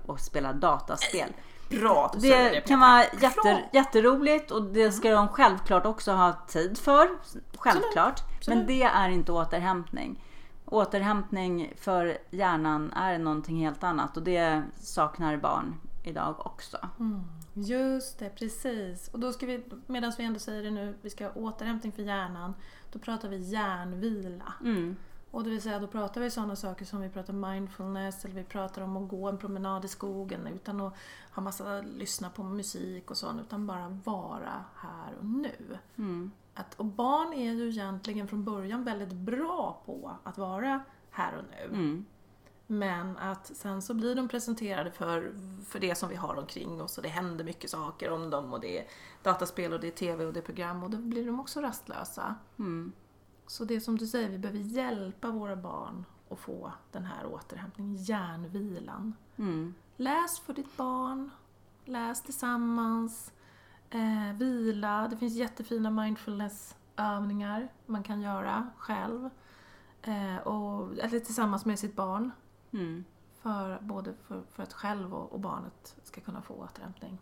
och 0.06 0.20
spela 0.20 0.52
dataspel. 0.52 1.32
Bra 1.68 2.06
att 2.06 2.12
du 2.12 2.28
Det 2.28 2.60
kan 2.66 2.80
vara 2.80 3.02
jätte, 3.02 3.40
Klart. 3.42 3.60
jätteroligt 3.72 4.50
och 4.50 4.62
det 4.62 4.92
ska 4.92 5.10
de 5.10 5.28
självklart 5.28 5.86
också 5.86 6.12
ha 6.12 6.32
tid 6.48 6.78
för. 6.78 7.08
Självklart. 7.56 8.20
Men 8.48 8.66
det 8.66 8.82
är 8.82 9.08
inte 9.08 9.32
återhämtning. 9.32 10.22
Återhämtning 10.64 11.72
för 11.76 12.18
hjärnan 12.30 12.92
är 12.92 13.18
någonting 13.18 13.56
helt 13.56 13.84
annat 13.84 14.16
och 14.16 14.22
det 14.22 14.62
saknar 14.76 15.36
barn 15.36 15.74
idag 16.04 16.46
också. 16.46 16.78
Just 17.52 18.18
det, 18.18 18.30
precis. 18.30 19.08
Och 19.08 19.20
då 19.20 19.32
ska 19.32 19.46
vi, 19.46 19.64
medan 19.86 20.12
vi 20.18 20.24
ändå 20.24 20.38
säger 20.38 20.62
det 20.62 20.70
nu, 20.70 20.94
vi 21.02 21.10
ska 21.10 21.24
ha 21.24 21.32
återhämtning 21.32 21.92
för 21.92 22.02
hjärnan. 22.02 22.54
Då 22.92 22.98
pratar 22.98 23.28
vi 23.28 23.36
hjärnvila. 23.36 24.52
Mm. 24.60 24.96
Och 25.36 25.44
det 25.44 25.50
vill 25.50 25.62
säga, 25.62 25.78
då 25.78 25.86
pratar 25.86 26.20
vi 26.20 26.30
sådana 26.30 26.56
saker 26.56 26.84
som 26.84 27.00
vi 27.00 27.08
pratar 27.08 27.32
mindfulness 27.32 28.24
eller 28.24 28.34
vi 28.34 28.44
pratar 28.44 28.82
om 28.82 28.96
att 28.96 29.08
gå 29.08 29.28
en 29.28 29.38
promenad 29.38 29.84
i 29.84 29.88
skogen 29.88 30.46
utan 30.46 30.80
att 30.80 30.94
ha 31.30 31.42
massa, 31.42 31.80
lyssna 31.80 32.30
på 32.30 32.42
musik 32.42 33.10
och 33.10 33.16
sånt, 33.16 33.40
utan 33.40 33.66
bara 33.66 34.00
vara 34.04 34.64
här 34.74 35.14
och 35.18 35.24
nu. 35.24 35.78
Mm. 35.96 36.30
Att, 36.54 36.74
och 36.74 36.84
barn 36.84 37.32
är 37.32 37.52
ju 37.52 37.68
egentligen 37.68 38.28
från 38.28 38.44
början 38.44 38.84
väldigt 38.84 39.12
bra 39.12 39.82
på 39.86 40.16
att 40.22 40.38
vara 40.38 40.80
här 41.10 41.36
och 41.36 41.44
nu. 41.50 41.74
Mm. 41.74 42.06
Men 42.66 43.16
att 43.16 43.46
sen 43.46 43.82
så 43.82 43.94
blir 43.94 44.14
de 44.14 44.28
presenterade 44.28 44.90
för, 44.90 45.34
för 45.66 45.78
det 45.78 45.94
som 45.94 46.08
vi 46.08 46.16
har 46.16 46.38
omkring 46.38 46.82
oss 46.82 46.96
och 46.96 47.02
det 47.02 47.08
händer 47.08 47.44
mycket 47.44 47.70
saker 47.70 48.10
om 48.10 48.30
dem 48.30 48.52
och 48.52 48.60
det 48.60 48.78
är 48.78 48.86
dataspel 49.22 49.72
och 49.72 49.80
det 49.80 49.86
är 49.86 49.90
TV 49.90 50.24
och 50.24 50.32
det 50.32 50.40
är 50.40 50.44
program 50.44 50.82
och 50.82 50.90
då 50.90 50.98
blir 50.98 51.26
de 51.26 51.40
också 51.40 51.60
rastlösa. 51.60 52.34
Mm. 52.58 52.92
Så 53.46 53.64
det 53.64 53.74
är 53.74 53.80
som 53.80 53.98
du 53.98 54.06
säger, 54.06 54.28
vi 54.28 54.38
behöver 54.38 54.60
hjälpa 54.60 55.30
våra 55.30 55.56
barn 55.56 56.04
att 56.30 56.38
få 56.38 56.72
den 56.92 57.04
här 57.04 57.26
återhämtningen, 57.26 57.96
hjärnvilan. 57.96 59.14
Mm. 59.36 59.74
Läs 59.96 60.40
för 60.40 60.52
ditt 60.52 60.76
barn, 60.76 61.30
läs 61.84 62.22
tillsammans, 62.22 63.32
eh, 63.90 64.36
vila. 64.38 65.08
Det 65.08 65.16
finns 65.16 65.34
jättefina 65.34 65.90
mindfulnessövningar 65.90 67.68
man 67.86 68.02
kan 68.02 68.20
göra 68.20 68.70
själv. 68.78 69.30
Eh, 70.02 70.36
och, 70.36 70.98
eller 70.98 71.20
tillsammans 71.20 71.64
med 71.64 71.78
sitt 71.78 71.96
barn. 71.96 72.30
Mm. 72.72 73.04
För, 73.42 73.78
både 73.80 74.14
för, 74.14 74.42
för 74.52 74.62
att 74.62 74.72
själv 74.72 75.14
och, 75.14 75.32
och 75.32 75.40
barnet 75.40 75.96
ska 76.02 76.20
kunna 76.20 76.42
få 76.42 76.54
återhämtning. 76.54 77.18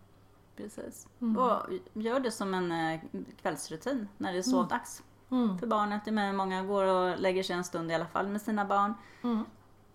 Precis. 0.57 1.09
Mm. 1.21 1.37
Och 1.37 1.61
gör 1.93 2.21
det 2.21 2.31
som 2.31 2.55
en 2.55 2.73
eh, 2.73 3.01
kvällsrutin 3.43 4.09
när 4.19 4.33
det 4.33 4.39
är 4.39 4.43
sovdags. 4.43 5.01
Mm. 5.01 5.14
För 5.61 5.67
barnet, 5.67 6.07
menar, 6.07 6.33
många 6.33 6.63
går 6.63 6.85
och 6.85 7.19
lägger 7.19 7.43
sig 7.43 7.57
en 7.57 7.65
stund 7.65 7.91
i 7.91 7.95
alla 7.95 8.07
fall 8.07 8.29
med 8.29 8.43
sina 8.43 8.65
barn. 8.65 8.95
Mm. 9.23 9.45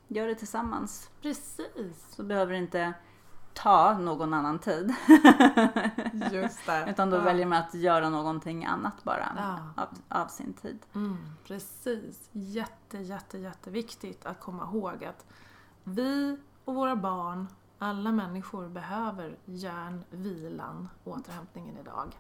Gör 0.08 0.28
det 0.28 0.36
tillsammans. 0.36 1.10
Precis. 1.22 2.06
Så 2.16 2.24
behöver 2.24 2.52
det 2.54 2.58
inte 2.60 2.94
ta 3.54 3.98
någon 3.98 4.34
annan 4.34 4.60
tid. 4.60 4.94
Just 6.32 6.66
det. 6.66 6.88
Utan 6.90 7.10
då 7.10 7.18
Ja. 7.18 7.22
väljer 7.22 7.46
man 7.46 7.58
att 7.64 7.74
göra 7.74 8.10
någonting 8.10 8.66
annat 8.66 9.04
bara 9.04 9.28
Ja. 9.38 9.84
av, 9.84 9.88
av 10.24 10.28
sin 10.28 10.54
tid. 10.54 10.80
Mm, 10.96 11.18
precis. 11.48 12.30
Jätte, 12.32 12.98
jätte, 12.98 13.38
jätteviktigt 13.38 14.26
att 14.26 14.40
komma 14.40 14.64
ihåg 14.64 15.06
att 15.06 15.26
vi 15.84 16.38
och 16.66 16.76
våra 16.76 16.96
barn, 16.96 17.48
alla 17.80 18.12
människor 18.12 18.68
behöver 18.70 19.38
hjärnvilan, 19.46 20.90
återhämtningen 21.04 21.78
idag. 21.78 22.18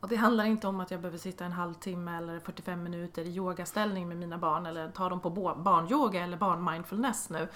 Och 0.00 0.08
det 0.08 0.16
handlar 0.16 0.44
inte 0.44 0.68
om 0.68 0.80
att 0.80 0.90
jag 0.90 1.00
behöver 1.00 1.18
sitta 1.18 1.44
en 1.44 1.52
halvtimme 1.52 2.16
eller 2.16 2.40
45 2.40 2.82
minuter 2.82 3.24
i 3.24 3.28
yogaställning 3.30 4.08
med 4.08 4.16
mina 4.16 4.38
barn 4.38 4.66
eller 4.66 4.90
ta 4.90 5.08
dem 5.08 5.20
på 5.20 5.30
barnyoga 5.56 6.24
eller 6.24 6.36
barnmindfulness 6.36 7.30
nu. 7.30 7.48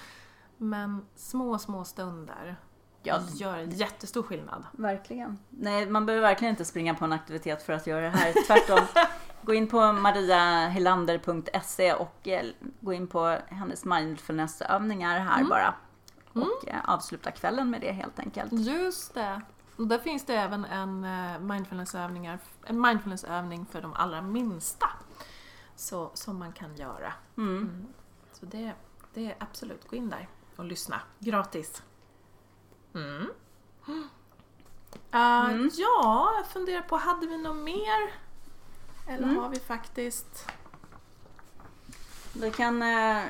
Men 0.56 1.06
små, 1.14 1.58
små 1.58 1.84
stunder 1.84 2.56
Ja. 3.02 3.18
gör 3.34 3.58
en 3.58 3.70
jättestor 3.70 4.22
skillnad. 4.22 4.64
Verkligen. 4.72 5.38
Nej, 5.50 5.86
man 5.86 6.06
behöver 6.06 6.28
verkligen 6.28 6.50
inte 6.52 6.64
springa 6.64 6.94
på 6.94 7.04
en 7.04 7.12
aktivitet 7.12 7.62
för 7.62 7.72
att 7.72 7.86
göra 7.86 8.00
det 8.00 8.08
här. 8.16 8.34
Tvärtom. 8.46 8.86
gå 9.42 9.54
in 9.54 9.68
på 9.68 9.92
mariahelander.se 9.92 11.94
och 11.94 12.28
eh, 12.28 12.46
gå 12.80 12.92
in 12.92 13.06
på 13.06 13.38
hennes 13.48 13.84
mindfulnessövningar 13.84 15.18
här 15.18 15.44
bara. 15.44 15.74
Och 16.32 16.68
eh, 16.68 16.76
avsluta 16.84 17.30
kvällen 17.30 17.70
med 17.70 17.80
det 17.80 17.92
helt 17.92 18.18
enkelt. 18.18 18.52
Just 18.52 19.14
det. 19.14 19.40
Och 19.80 19.86
där 19.86 19.98
finns 19.98 20.24
det 20.24 20.34
även 20.34 20.64
en 20.64 21.04
eh, 21.04 21.38
mindfulnessövningar, 21.38 22.38
en 22.64 22.80
mindfulnessövning 22.80 23.66
för 23.66 23.82
de 23.82 23.92
allra 23.94 24.22
minsta. 24.22 24.90
Så, 25.76 26.10
som 26.14 26.38
man 26.38 26.52
kan 26.52 26.76
göra. 26.76 27.12
Mm. 27.36 27.86
Så 28.32 28.46
det, 28.46 28.72
det 29.14 29.26
är 29.26 29.36
absolut, 29.38 29.88
gå 29.88 29.96
in 29.96 30.10
där 30.10 30.28
och 30.56 30.64
lyssna. 30.64 31.00
Gratis. 31.18 31.82
Mm. 32.94 33.30
Mm. 35.12 35.70
Ja, 35.76 36.32
jag 36.36 36.46
funderar 36.46 36.82
på, 36.82 36.96
hade 36.96 37.26
vi 37.26 37.38
något 37.38 37.56
mer? 37.56 38.12
Eller 39.08 39.24
Mm. 39.24 39.36
har 39.36 39.48
vi 39.48 39.60
faktiskt... 39.60 40.50
Vi 42.32 42.50
kan 42.50 42.82
eh, 42.82 43.22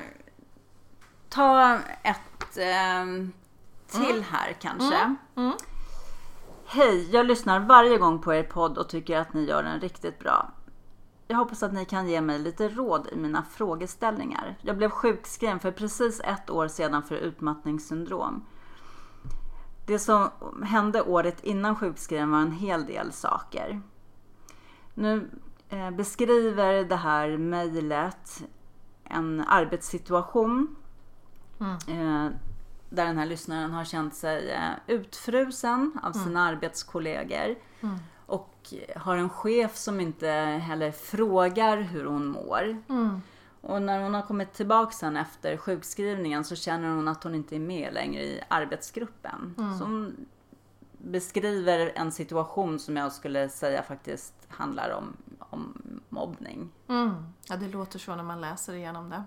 ta 1.29 1.79
ett 2.03 2.57
eh, 2.57 3.05
till 3.87 4.23
här 4.23 4.53
kanske. 4.61 5.15
Hej, 6.73 7.09
jag 7.11 7.25
lyssnar 7.25 7.59
varje 7.59 7.97
gång 7.97 8.19
på 8.19 8.33
er 8.33 8.43
podd 8.43 8.77
och 8.77 8.89
tycker 8.89 9.17
att 9.17 9.33
ni 9.33 9.45
gör 9.45 9.63
den 9.63 9.79
riktigt 9.79 10.19
bra. 10.19 10.51
Jag 11.27 11.37
hoppas 11.37 11.63
att 11.63 11.73
ni 11.73 11.85
kan 11.85 12.09
ge 12.09 12.21
mig 12.21 12.39
lite 12.39 12.69
råd 12.69 13.07
i 13.11 13.15
mina 13.15 13.43
frågeställningar. 13.43 14.57
Jag 14.61 14.77
blev 14.77 14.89
sjukskriven 14.89 15.59
för 15.59 15.71
precis 15.71 16.19
ett 16.19 16.49
år 16.49 16.67
sedan 16.67 17.03
för 17.03 17.15
utmattningssyndrom. 17.15 18.45
Det 19.85 19.99
som 19.99 20.29
hände 20.63 21.01
året 21.01 21.43
innan 21.43 21.75
sjukskrivningen 21.75 22.31
var 22.31 22.39
en 22.39 22.51
hel 22.51 22.85
del 22.85 23.11
saker. 23.11 23.81
Nu 24.93 25.29
eh, 25.69 25.91
beskriver 25.91 26.83
det 26.83 26.95
här 26.95 27.37
mejlet 27.37 28.43
en 29.03 29.43
arbetssituation 29.47 30.75
Mm. 31.61 32.33
Där 32.91 33.05
den 33.05 33.17
här 33.17 33.25
lyssnaren 33.25 33.71
har 33.71 33.85
känt 33.85 34.15
sig 34.15 34.51
eh, 34.51 34.69
utfrusen 34.87 35.99
av 36.03 36.11
sina 36.13 36.43
arbetskollegor 36.47 37.55
Mm. 37.83 37.95
och 38.25 38.73
har 38.95 39.17
en 39.17 39.29
chef 39.29 39.75
som 39.77 39.99
inte 39.99 40.27
heller 40.61 40.91
frågar 40.91 41.77
hur 41.77 42.05
hon 42.05 42.27
mår. 42.27 42.77
Mm. 42.89 43.21
Och 43.61 43.81
när 43.81 44.03
hon 44.03 44.13
har 44.13 44.21
kommit 44.21 44.53
tillbaka 44.53 44.91
sen 44.91 45.17
efter 45.17 45.57
sjukskrivningen 45.57 46.43
så 46.43 46.55
känner 46.55 46.95
hon 46.95 47.07
att 47.07 47.23
hon 47.23 47.35
inte 47.35 47.55
är 47.55 47.59
med 47.59 47.93
längre 47.93 48.21
i 48.23 48.41
arbetsgruppen. 48.47 49.53
Så 49.79 49.83
hon 49.83 50.25
beskriver 50.97 51.91
en 51.95 52.11
situation 52.11 52.79
som 52.79 52.97
jag 52.97 53.11
skulle 53.11 53.49
säga 53.49 53.83
faktiskt 53.83 54.33
handlar 54.49 54.89
om, 54.89 55.13
om 55.39 55.81
mobbning. 56.09 56.69
Mm. 56.87 57.11
Ja, 57.49 57.55
det 57.57 57.67
låter 57.67 57.99
så 57.99 58.15
när 58.15 58.23
man 58.23 58.41
läser 58.41 58.73
igenom 58.73 59.09
det. 59.09 59.23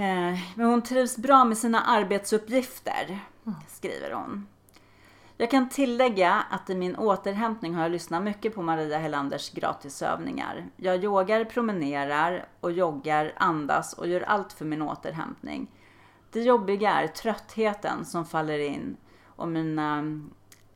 Mm. 0.00 0.34
Eh, 0.34 0.40
Men 0.54 0.66
hon 0.66 0.82
trivs 0.82 1.16
bra 1.16 1.44
med 1.44 1.58
sina 1.58 1.80
arbetsuppgifter, 1.80 3.18
skriver 3.68 4.10
hon. 4.10 4.46
Jag 5.36 5.50
kan 5.50 5.68
tillägga 5.68 6.44
att 6.50 6.70
i 6.70 6.74
min 6.74 6.96
återhämtning 6.96 7.74
har 7.74 7.82
jag 7.82 7.92
lyssnat 7.92 8.22
mycket 8.22 8.54
på 8.54 8.62
Maria 8.62 8.98
Helanders 8.98 9.50
gratisövningar. 9.50 10.66
Jag 10.76 11.04
yogar, 11.04 11.44
promenerar 11.44 12.48
och 12.60 12.72
joggar, 12.72 13.32
andas 13.36 13.92
och 13.92 14.08
gör 14.08 14.20
allt 14.20 14.52
för 14.52 14.64
min 14.64 14.82
återhämtning. 14.82 15.70
Det 16.30 16.40
jobbiga 16.40 16.90
är 16.90 17.06
tröttheten 17.06 18.04
som 18.04 18.24
faller 18.24 18.58
in 18.58 18.96
och 19.26 19.48
mina 19.48 20.20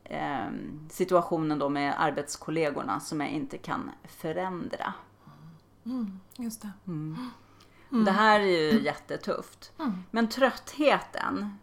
eh, 0.03 0.47
situationen 0.89 1.59
då 1.59 1.69
med 1.69 1.93
arbetskollegorna 1.97 2.99
som 2.99 3.21
jag 3.21 3.29
inte 3.29 3.57
kan 3.57 3.91
förändra. 4.03 4.93
Mm. 5.85 6.19
Just 6.37 6.61
det. 6.61 6.69
Det 8.03 8.11
här 8.11 8.39
är 8.39 8.73
ju 8.73 8.81
jättetufft. 8.81 9.71
Men 10.11 10.29
tröttheten, 10.29 11.57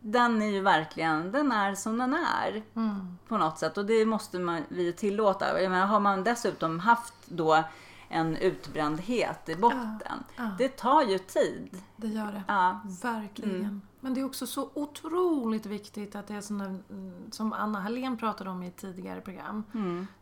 den 0.00 0.42
är 0.42 0.46
ju 0.46 0.60
verkligen, 0.60 1.32
den 1.32 1.52
är 1.52 1.74
som 1.74 1.98
den 1.98 2.14
är. 2.14 2.62
Mm. 2.74 3.18
På 3.28 3.38
något 3.38 3.58
sätt. 3.58 3.78
Och 3.78 3.86
det 3.86 4.06
måste 4.06 4.38
man, 4.38 4.62
vi 4.68 4.92
tillåta. 4.92 5.62
Jag 5.62 5.70
menar, 5.70 5.86
har 5.86 6.00
man 6.00 6.24
dessutom 6.24 6.80
haft 6.80 7.14
då 7.26 7.64
en 8.08 8.36
utbrändhet 8.36 9.48
i 9.48 9.56
botten. 9.56 10.24
ja. 10.36 10.50
Det 10.58 10.68
tar 10.68 11.02
ju 11.02 11.18
tid. 11.18 11.82
Det 11.96 12.08
gör 12.08 12.32
det. 12.32 12.42
Ja. 12.48 12.80
Verkligen. 13.02 13.82
Men 14.00 14.14
det 14.14 14.20
är 14.20 14.24
också 14.24 14.46
så 14.46 14.70
otroligt 14.74 15.66
viktigt 15.66 16.16
att 16.16 16.26
det 16.26 16.34
är 16.34 16.40
såna, 16.40 16.64
mm, 16.64 17.30
som 17.30 17.52
Anna 17.52 17.80
Hallén 17.80 18.16
pratade 18.16 18.50
om 18.50 18.62
i 18.62 18.68
ett 18.68 18.76
tidigare 18.76 19.20
program. 19.20 19.64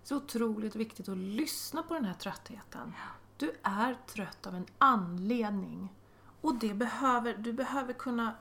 Så 0.03 0.17
otroligt 0.17 0.77
viktigt 0.77 1.09
att 1.09 1.17
lyssna 1.17 1.83
på 1.83 1.95
den 1.95 2.05
här 2.05 2.15
tröttheten. 2.15 2.93
Du 3.37 3.53
är 3.63 3.97
trött 4.07 4.47
av 4.47 4.55
en 4.55 4.67
anledning. 4.79 5.93
Och 6.41 6.55
det 6.55 6.75
behöver, 6.75 7.35
du 7.39 7.53
behöver 7.53 7.93
kunna 7.93 8.35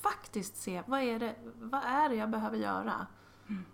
faktiskt 0.00 0.56
se, 0.56 0.82
vad 0.86 1.00
är, 1.00 1.18
det, 1.18 1.34
vad 1.54 1.82
är 1.84 2.08
det 2.08 2.14
jag 2.14 2.30
behöver 2.30 2.56
göra? 2.56 3.06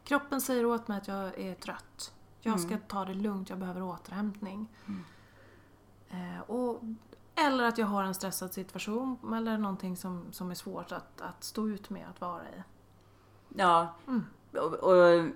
Kroppen 0.05 0.41
säger 0.41 0.67
åt 0.67 0.89
mig 0.89 0.99
att 0.99 1.09
jag 1.09 1.39
är 1.39 1.55
trött. 1.55 2.15
Jag 2.41 2.61
ska 2.61 2.79
ta 2.79 3.05
det 3.05 3.15
lugnt, 3.15 3.51
jag 3.51 3.59
behöver 3.59 3.83
återhämtning. 3.83 4.69
Eh, 6.09 6.41
och, 6.47 6.83
eller 7.35 7.65
att 7.65 7.79
jag 7.79 7.87
har 7.87 8.05
en 8.05 8.15
stressad 8.15 8.55
situation 8.55 9.35
eller 9.35 9.59
någonting 9.59 9.97
som, 9.97 10.33
som 10.33 10.51
är 10.51 10.55
svårt 10.55 10.93
att, 10.93 11.21
att 11.21 11.45
stå 11.45 11.69
ut 11.69 11.91
med 11.91 12.09
att 12.09 12.21
vara 12.21 12.43
i. 12.43 12.63
Ja. 13.49 13.95
Mm. 14.07 14.27
Och, 14.53 14.75
och 14.75 15.31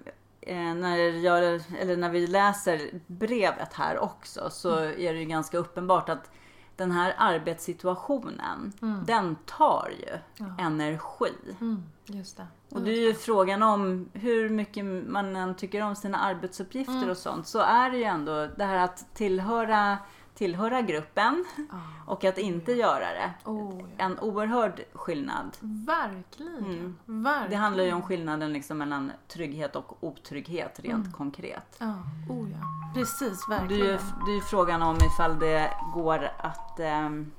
när, 0.47 0.97
jag, 1.25 1.45
eller 1.81 1.97
när 1.97 2.09
vi 2.11 2.27
läser 2.27 2.81
brevet 3.07 3.73
här 3.75 3.99
också 3.99 4.51
så 4.51 4.79
Mm. 4.79 4.91
är 5.01 5.13
det 5.13 5.19
ju 5.19 5.25
ganska 5.25 5.59
uppenbart 5.59 6.09
att 6.09 6.31
den 6.77 6.91
här 6.93 7.15
arbetssituationen, 7.19 8.73
den 9.07 9.37
tar 9.47 9.91
ju 10.01 10.09
Mm. 10.45 10.53
Ja. 10.59 10.65
energi. 10.65 11.33
Mm, 11.61 11.83
just 12.07 12.37
det. 12.37 12.47
Och 12.71 12.83
det 12.83 12.91
är 12.91 13.01
ju 13.01 13.15
frågan 13.15 13.63
om 13.63 14.09
hur 14.13 14.49
mycket 14.49 14.85
man 14.85 15.37
än 15.37 15.55
tycker 15.57 15.83
om 15.83 15.97
sina 15.97 16.19
arbetsuppgifter 16.19 16.95
Mm. 16.97 17.11
och 17.11 17.17
sånt 17.17 17.47
så 17.47 17.59
är 17.59 17.91
det 17.91 17.97
ju 17.97 18.05
ändå 18.05 18.47
det 18.57 18.65
här 18.65 18.77
att 18.85 19.15
tillhöra, 19.15 19.99
tillhöra 20.39 20.83
gruppen 20.83 21.45
Ja. 21.57 21.77
och 22.07 22.25
att 22.25 22.39
inte 22.39 22.73
göra 22.73 23.05
det. 23.13 23.33
Oh, 23.45 23.81
ja. 23.81 23.87
En 24.05 24.19
oerhörd 24.19 24.85
skillnad. 24.93 25.57
Verkligen. 25.61 26.65
Mm. 26.65 26.97
Verkligen. 27.23 27.51
Det 27.51 27.57
handlar 27.57 27.85
ju 27.85 27.93
om 27.93 28.03
skillnaden 28.03 28.53
liksom 28.53 28.79
mellan 28.79 29.13
trygghet 29.29 29.77
och 29.77 30.05
otrygghet 30.05 30.81
rent 30.81 30.95
Mm. 31.07 31.13
konkret. 31.13 31.77
Ja, 31.79 31.95
oh 32.29 32.51
ja. 32.51 32.59
Precis, 32.95 33.47
Det 33.49 33.55
är, 33.55 33.61
verkligen. 33.61 33.87
ju, 33.87 33.99
det 34.27 34.31
är 34.31 34.35
ju 34.35 34.41
frågan 34.41 34.83
om 34.83 34.97
ifall 34.97 35.39
det 35.39 35.71
går 35.95 36.31
att... 36.39 36.81
ehm, 36.81 37.33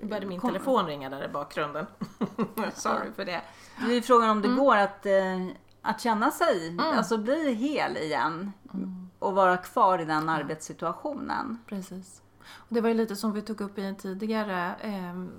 Nu 0.00 0.08
började 0.08 0.26
min 0.26 0.40
kom- 0.40 0.50
telefon 0.50 0.86
ringa 0.86 1.10
där 1.10 1.24
i 1.24 1.28
bakgrunden. 1.28 1.86
Sorry 2.74 3.12
för 3.16 3.24
det. 3.24 3.40
Det 3.78 3.90
är 3.90 3.94
ju 3.94 4.02
frågan 4.02 4.30
om 4.30 4.42
det 4.42 4.48
Mm. 4.48 4.58
går 4.64 4.76
att, 4.76 5.06
eh, 5.06 5.46
att 5.82 6.00
känna 6.00 6.30
sig, 6.30 6.76
alltså 6.78 7.18
bli 7.18 7.54
hel 7.54 7.96
igen. 7.96 8.52
Mm. 8.74 9.03
Och 9.24 9.34
vara 9.34 9.56
kvar 9.56 9.98
i 9.98 10.04
den 10.04 10.28
arbetssituationen. 10.28 11.58
Precis. 11.66 12.22
Och 12.44 12.74
det 12.74 12.80
var 12.80 12.88
ju 12.88 12.94
lite 12.94 13.16
som 13.16 13.32
vi 13.32 13.42
tog 13.42 13.60
upp 13.60 13.78
i 13.78 13.82
en 13.82 13.96
tidigare 13.96 14.74
ehm, 14.74 15.30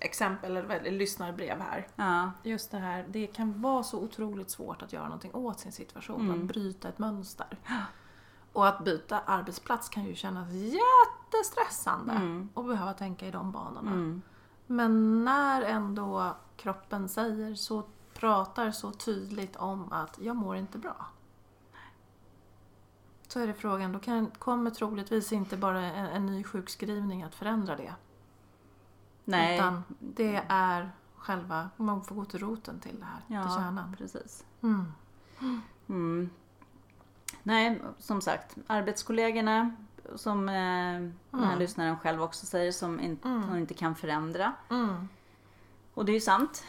exempel, 0.00 0.56
eller 0.56 0.90
lyssnarbrev 0.90 1.60
här. 1.60 1.86
Ja. 1.96 2.30
Just 2.42 2.70
det 2.70 2.78
här, 2.78 3.06
det 3.08 3.26
kan 3.26 3.62
vara 3.62 3.82
så 3.82 3.98
otroligt 3.98 4.50
svårt 4.50 4.82
att 4.82 4.92
göra 4.92 5.04
någonting 5.04 5.34
åt 5.34 5.60
sin 5.60 5.72
situation, 5.72 6.30
att 6.30 6.48
bryta 6.48 6.88
ett 6.88 6.98
mönster. 6.98 7.58
Och 8.52 8.68
att 8.68 8.84
byta 8.84 9.20
arbetsplats 9.20 9.88
kan 9.88 10.04
ju 10.04 10.14
kännas 10.14 10.48
jättestressande 10.52 12.12
Mm. 12.12 12.48
och 12.54 12.64
behöva 12.64 12.92
tänka 12.92 13.26
i 13.26 13.30
de 13.30 13.52
banorna. 13.52 13.90
Mm. 13.90 14.22
Men 14.66 15.24
när 15.24 15.62
ändå 15.62 16.36
kroppen 16.56 17.08
säger 17.08 17.54
så, 17.54 17.82
pratar 18.14 18.70
så 18.70 18.90
tydligt 18.90 19.56
om 19.56 19.92
att 19.92 20.18
jag 20.20 20.36
mår 20.36 20.56
inte 20.56 20.78
bra. 20.78 21.06
Så 23.28 23.40
är 23.40 23.46
det 23.46 23.54
frågan, 23.54 23.92
då 23.92 23.98
kan, 23.98 24.30
kommer 24.30 24.70
troligtvis 24.70 25.32
inte 25.32 25.56
bara 25.56 25.80
en, 25.82 26.06
en 26.06 26.26
ny 26.26 26.44
sjukskrivning 26.44 27.22
att 27.22 27.34
förändra 27.34 27.76
det. 27.76 27.94
Nej. 29.24 29.56
Utan 29.56 29.82
det 29.98 30.42
är 30.48 30.90
själva, 31.16 31.70
man 31.76 32.04
får 32.04 32.14
gå 32.14 32.24
till 32.24 32.40
roten 32.40 32.80
till 32.80 33.00
det 33.00 33.04
här, 33.06 33.20
till 33.26 33.36
Ja, 33.36 33.56
kärnan. 33.56 33.94
precis. 33.98 34.44
Mm. 34.62 34.92
Mm. 35.88 36.30
Nej, 37.42 37.80
som 37.98 38.20
sagt, 38.20 38.56
arbetskollegorna 38.66 39.76
som 40.14 40.48
eh, 40.48 40.54
den 40.54 41.14
här 41.32 41.46
Mm. 41.46 41.58
lyssnaren 41.58 41.98
själv 41.98 42.22
också 42.22 42.46
säger 42.46 42.72
som 42.72 43.00
inte, 43.00 43.28
Mm. 43.28 43.42
hon 43.48 43.58
inte 43.58 43.74
kan 43.74 43.94
förändra. 43.94 44.52
Mm. 44.70 45.08
Och 45.94 46.04
det 46.04 46.12
är 46.12 46.14
ju 46.14 46.20
sant. 46.20 46.64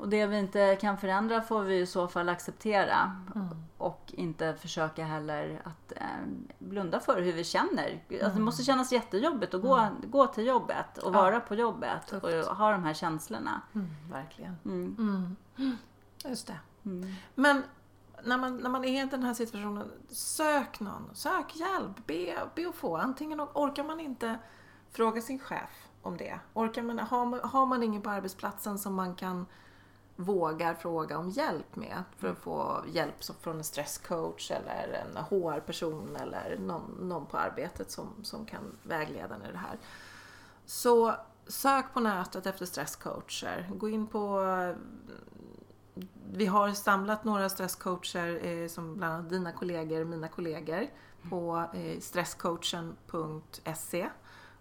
Och 0.00 0.08
det 0.08 0.26
vi 0.26 0.38
inte 0.38 0.76
kan 0.80 0.98
förändra 0.98 1.40
får 1.42 1.62
vi 1.62 1.78
i 1.78 1.86
så 1.86 2.08
fall 2.08 2.28
acceptera. 2.28 3.16
Mm. 3.34 3.48
Och 3.78 4.04
inte 4.16 4.54
försöka 4.54 5.04
heller 5.04 5.62
att 5.64 5.92
eh, 5.96 6.04
blunda 6.58 7.00
för 7.00 7.22
hur 7.22 7.32
vi 7.32 7.44
känner. 7.44 8.02
Alltså, 8.10 8.24
Mm. 8.24 8.34
det 8.36 8.40
måste 8.42 8.62
kännas 8.64 8.92
jättejobbigt 8.92 9.54
att 9.54 9.62
gå, 9.62 9.88
gå 10.06 10.26
till 10.26 10.46
jobbet 10.46 10.98
och 10.98 11.14
Ja. 11.14 11.22
vara 11.22 11.40
på 11.40 11.54
jobbet 11.54 12.06
Tufft. 12.06 12.24
och 12.48 12.56
ha 12.56 12.72
de 12.72 12.84
här 12.84 12.94
känslorna. 12.94 13.60
Mm. 13.74 13.86
Verkligen. 14.12 14.56
Mm. 14.64 14.96
Mm. 15.58 15.76
Just 16.24 16.46
det. 16.46 16.58
Mm. 16.84 17.14
Men 17.34 17.62
när 18.24 18.38
man, 18.38 18.56
när 18.56 18.70
man 18.70 18.84
är 18.84 19.04
i 19.04 19.06
den 19.06 19.22
här 19.22 19.34
situationen, 19.34 19.90
sök 20.08 20.80
någon. 20.80 21.10
Sök 21.14 21.56
hjälp. 21.56 22.06
Be, 22.06 22.34
be 22.54 22.68
att 22.68 22.74
få. 22.74 22.96
Antingen 22.96 23.40
orkar 23.40 23.84
man 23.84 24.00
inte 24.00 24.38
fråga 24.92 25.20
sin 25.20 25.38
chef 25.38 25.86
om 26.02 26.16
det. 26.16 26.38
Orkar 26.54 26.82
man, 26.82 26.98
har, 26.98 27.26
man, 27.26 27.40
har 27.42 27.66
man 27.66 27.82
ingen 27.82 28.02
på 28.02 28.10
arbetsplatsen 28.10 28.78
som 28.78 28.94
man 28.94 29.14
kan 29.14 29.46
vågar 30.20 30.74
fråga 30.74 31.18
om 31.18 31.30
hjälp 31.30 31.76
med 31.76 32.02
för 32.16 32.28
att 32.28 32.38
få 32.38 32.84
hjälp 32.92 33.24
från 33.40 33.56
en 33.56 33.64
stresscoach 33.64 34.50
eller 34.50 34.92
en 34.92 35.16
HR-person 35.16 36.16
eller 36.16 36.58
någon, 36.58 37.08
någon 37.08 37.26
på 37.26 37.36
arbetet 37.36 37.90
som, 37.90 38.08
som 38.22 38.46
kan 38.46 38.76
vägleda 38.82 39.34
en 39.34 39.42
i 39.42 39.52
det 39.52 39.58
här. 39.58 39.78
Så 40.64 41.14
sök 41.46 41.94
på 41.94 42.00
nätet 42.00 42.46
efter 42.46 42.66
stresscoacher. 42.66 43.70
Gå 43.74 43.88
in 43.88 44.06
på 44.06 44.40
vi 46.32 46.46
har 46.46 46.72
samlat 46.72 47.24
några 47.24 47.48
stresscoacher 47.48 48.46
eh, 48.46 48.68
som 48.68 48.96
bland 48.96 49.14
annat 49.14 49.30
dina 49.30 49.52
kollegor, 49.52 50.04
mina 50.04 50.28
kollegor 50.28 50.86
på 51.30 51.64
eh, 51.74 52.00
stresscoachen.se. 52.00 54.08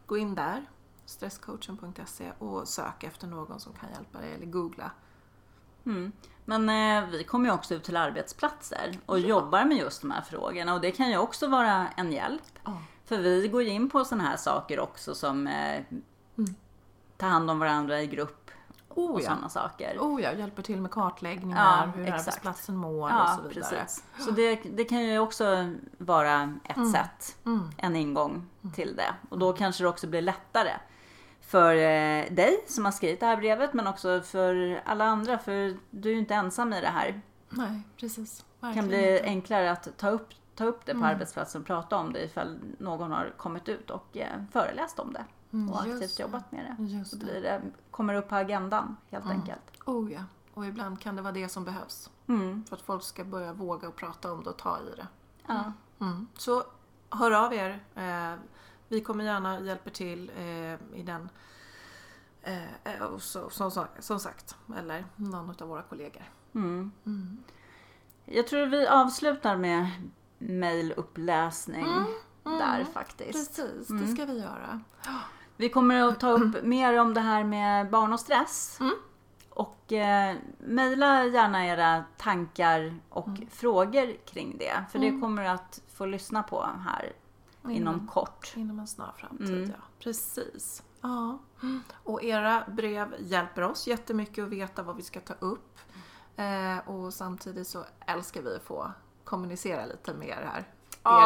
Gå 0.06 0.18
in 0.18 0.36
där, 0.36 0.66
stresscoachen.se 1.06 2.32
och 2.40 2.68
sök 2.68 3.04
efter 3.04 3.28
någon 3.28 3.60
som 3.60 3.74
kan 3.74 3.90
hjälpa 3.90 4.20
dig 4.20 4.34
eller 4.34 4.46
googla. 4.46 4.92
Mm. 5.88 6.12
Men 6.46 6.70
eh, 7.04 7.10
vi 7.10 7.24
kommer 7.24 7.46
ju 7.50 7.54
också 7.56 7.74
ut 7.76 7.84
till 7.84 7.98
arbetsplatser 7.98 8.98
och 9.06 9.20
jobbar 9.20 9.66
med 9.66 9.78
just 9.78 10.02
de 10.02 10.12
här 10.12 10.22
frågorna 10.22 10.74
och 10.74 10.82
det 10.82 10.92
kan 10.92 11.10
ju 11.10 11.18
också 11.18 11.48
vara 11.48 11.88
en 11.98 12.12
hjälp. 12.12 12.42
Ja. 12.66 12.78
För 13.06 13.18
vi 13.18 13.48
går 13.48 13.64
in 13.64 13.90
på 13.90 14.06
sådana 14.06 14.24
här 14.30 14.38
saker 14.38 14.80
också 14.80 15.16
som 15.16 15.48
eh, 15.48 15.82
ta 17.18 17.26
hand 17.26 17.52
om 17.52 17.60
varandra 17.60 18.02
i 18.02 18.08
grupp 18.08 18.44
Oh 18.90 19.12
och 19.12 19.22
ja. 19.22 19.26
sådana 19.26 19.50
saker. 19.50 19.98
Oh 20.00 20.22
ja, 20.22 20.34
hjälper 20.34 20.62
till 20.64 20.82
med 20.82 20.92
kartläggningar, 20.92 21.58
Ja, 21.86 21.92
hur 21.96 22.04
exakt. 22.08 22.22
arbetsplatsen 22.22 22.76
mår 22.76 23.04
och 23.04 23.10
Ja, 23.16 23.38
så 23.44 23.48
vidare. 23.50 23.70
precis. 23.70 24.04
Så 24.20 24.32
det, 24.32 24.56
det 24.56 24.84
kan 24.86 25.04
ju 25.04 25.20
också 25.20 25.74
vara 25.98 26.54
ett 26.64 26.92
sätt, 26.92 27.36
Mm. 27.46 27.70
en 27.78 27.96
ingång 27.96 28.46
till 28.76 28.96
det. 28.96 29.14
Och 29.30 29.40
då 29.40 29.54
kanske 29.54 29.84
det 29.84 29.88
också 29.90 30.08
blir 30.08 30.22
lättare 30.22 30.72
för 31.48 31.76
eh, 31.76 32.32
dig 32.34 32.64
som 32.68 32.86
har 32.86 32.92
skrivit 32.92 33.20
det 33.20 33.26
här 33.26 33.38
brevet 33.38 33.74
men 33.74 33.88
också 33.88 34.22
för 34.22 34.82
alla 34.86 35.06
andra 35.06 35.38
för 35.38 35.78
du 35.90 36.10
är 36.10 36.14
ju 36.14 36.20
inte 36.20 36.34
ensam 36.36 36.74
i 36.74 36.82
det 36.82 36.88
här. 36.88 37.22
Nej, 37.50 37.82
precis. 37.98 38.46
Det 38.60 38.74
kan 38.74 38.88
bli 38.88 39.22
enklare 39.24 39.72
att 39.72 39.98
ta 39.98 40.10
upp, 40.10 40.30
ta 40.56 40.66
upp 40.66 40.86
det 40.86 40.92
på 40.92 40.98
Mm. 40.98 41.10
arbetsplatsen 41.10 41.62
och 41.62 41.68
prata 41.68 41.98
om 41.98 42.14
det 42.14 42.24
ifall 42.24 42.60
någon 42.80 43.12
har 43.12 43.34
kommit 43.38 43.70
ut 43.70 43.90
och 43.90 44.18
eh, 44.18 44.44
föreläst 44.52 45.00
om 45.00 45.14
det 45.14 45.26
Mm, 45.54 45.70
och 45.74 45.88
just 45.88 46.02
aktivt 46.04 46.18
det. 46.18 46.24
jobbat 46.24 46.52
med 46.52 46.76
det. 46.78 46.84
Just 46.84 47.12
Så 47.12 47.18
blir 47.18 47.42
det, 47.42 47.62
kommer 47.92 48.14
upp 48.14 48.30
på 48.30 48.36
agendan 48.36 48.98
helt 49.12 49.26
Mm. 49.26 49.38
enkelt. 49.40 49.72
Oh 49.86 50.14
ja, 50.14 50.22
och 50.54 50.66
ibland 50.66 51.00
kan 51.02 51.16
det 51.16 51.22
vara 51.22 51.32
det 51.34 51.50
som 51.50 51.64
behövs. 51.66 52.10
Mm. 52.28 52.64
För 52.70 52.76
att 52.76 52.82
folk 52.82 53.04
ska 53.04 53.24
börja 53.24 53.54
våga 53.54 53.88
och 53.88 53.96
prata 53.96 54.32
om 54.32 54.44
det 54.44 54.50
och 54.50 54.58
ta 54.58 54.78
i 54.80 54.96
det. 54.96 55.08
Ja. 55.48 55.74
Mm. 56.02 56.28
Så 56.38 56.64
hör 57.10 57.32
av 57.32 57.54
er. 57.54 57.80
Vi 58.88 59.02
kommer 59.02 59.24
gärna 59.24 59.60
hjälpa 59.60 59.90
till 59.90 60.32
eh, 60.38 61.00
i 61.00 61.04
den. 61.04 61.30
Eh, 62.42 62.94
eh, 62.94 63.02
och 63.02 63.22
så, 63.22 63.50
som, 63.50 63.72
som, 64.00 64.20
sagt, 64.20 64.56
eller 64.78 65.06
någon 65.16 65.56
av 65.62 65.68
våra 65.68 65.82
kollegor. 65.82 66.24
Mm. 66.56 66.92
Mm. 67.06 67.38
Jag 68.26 68.48
tror 68.48 68.66
vi 68.66 68.88
avslutar 68.88 69.58
med 69.58 69.90
mejluppläsning 70.38 71.86
Mm. 71.86 72.60
där 72.60 72.84
faktiskt. 72.94 73.32
Precis, 73.58 73.88
det 73.88 73.94
Mm. 73.94 74.16
ska 74.16 74.26
vi 74.26 74.40
göra. 74.40 74.82
Vi 75.58 75.70
kommer 75.70 75.96
att 76.08 76.20
ta 76.20 76.30
upp 76.32 76.64
mer 76.64 77.00
om 77.00 77.14
det 77.14 77.22
här 77.22 77.44
med 77.44 77.90
barn 77.90 78.14
och 78.14 78.20
stress. 78.20 78.78
Mm. 78.80 78.94
Och 79.50 79.94
eh, 79.94 80.36
mejla 80.60 81.26
gärna 81.26 81.66
era 81.68 82.04
tankar 82.18 83.00
och 83.10 83.28
Mm. 83.28 83.50
frågor 83.50 84.26
kring 84.26 84.58
det. 84.58 84.86
För 84.92 85.00
det 85.00 85.20
kommer 85.22 85.44
att 85.46 85.82
få 85.94 86.06
lyssna 86.06 86.44
på 86.44 86.70
här 86.86 87.14
Mm. 87.70 87.82
inom 87.82 88.08
kort. 88.08 88.54
Inom 88.56 88.80
en 88.80 88.88
snar 88.88 89.14
framtid, 89.18 89.58
Mm. 89.58 89.70
ja. 89.70 89.76
Precis. 90.00 90.84
Ja. 91.02 91.38
Och 92.04 92.24
era 92.24 92.64
brev 92.68 93.16
hjälper 93.20 93.62
oss 93.62 93.88
jättemycket 93.88 94.44
att 94.44 94.50
veta 94.50 94.84
vad 94.84 94.96
vi 94.96 95.04
ska 95.04 95.20
ta 95.20 95.34
upp. 95.34 95.78
Eh, 96.36 96.90
och 96.90 97.14
samtidigt 97.14 97.68
så 97.68 97.86
älskar 98.08 98.42
vi 98.42 98.56
att 98.56 98.64
få 98.64 98.92
kommunicera 99.24 99.86
lite 99.86 100.14
med 100.14 100.28
er 100.28 100.50
här. 100.54 100.68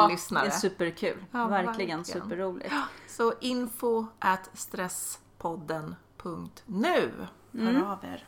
er 0.05 0.09
lyssnare. 0.09 0.43
det 0.43 0.49
är 0.49 0.59
superkul. 0.59 1.25
Ja, 1.31 1.47
verkligen, 1.47 1.67
verkligen. 1.99 2.05
superroligt. 2.05 2.73
Så 3.07 3.33
info 3.39 4.05
at 4.19 4.49
stresspodden.nu. 4.53 7.11
Hör 7.53 7.69
Mm. 7.69 7.83
av 7.83 8.05
er. 8.05 8.25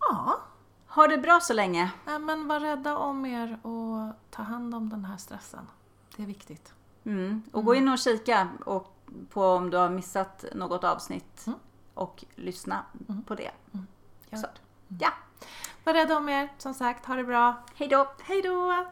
Ja, 0.00 0.40
Ha 0.86 1.06
det 1.06 1.18
bra 1.18 1.40
så 1.40 1.52
länge. 1.52 1.90
nej, 2.06 2.18
men 2.18 2.48
var 2.48 2.60
rädda 2.60 2.96
om 2.98 3.26
er 3.26 3.58
och 3.66 4.12
ta 4.30 4.42
hand 4.42 4.74
om 4.74 4.88
den 4.88 5.04
här 5.04 5.16
stressen. 5.16 5.66
Det 6.16 6.22
är 6.22 6.26
viktigt. 6.26 6.72
Mm. 7.04 7.42
Och 7.52 7.64
gå 7.64 7.72
mm. 7.72 7.82
in 7.82 7.92
och 7.92 7.98
kika 7.98 8.48
och 8.66 8.96
på 9.30 9.46
om 9.46 9.70
du 9.70 9.76
har 9.76 9.90
missat 9.90 10.44
något 10.54 10.84
avsnitt 10.84 11.46
mm. 11.46 11.58
och 11.94 12.24
lyssna 12.34 12.84
mm. 13.08 13.22
på 13.22 13.34
det. 13.34 13.50
Så. 14.32 14.46
Ja. 15.00 15.10
Var 15.84 15.94
rädda 15.94 16.16
om 16.16 16.28
er, 16.28 16.48
som 16.58 16.74
sagt. 16.74 17.06
Ha 17.06 17.14
det 17.14 17.24
bra. 17.24 17.64
Hej 17.74 17.88
då. 17.88 18.12
Hej 18.22 18.42
då. 18.42 18.86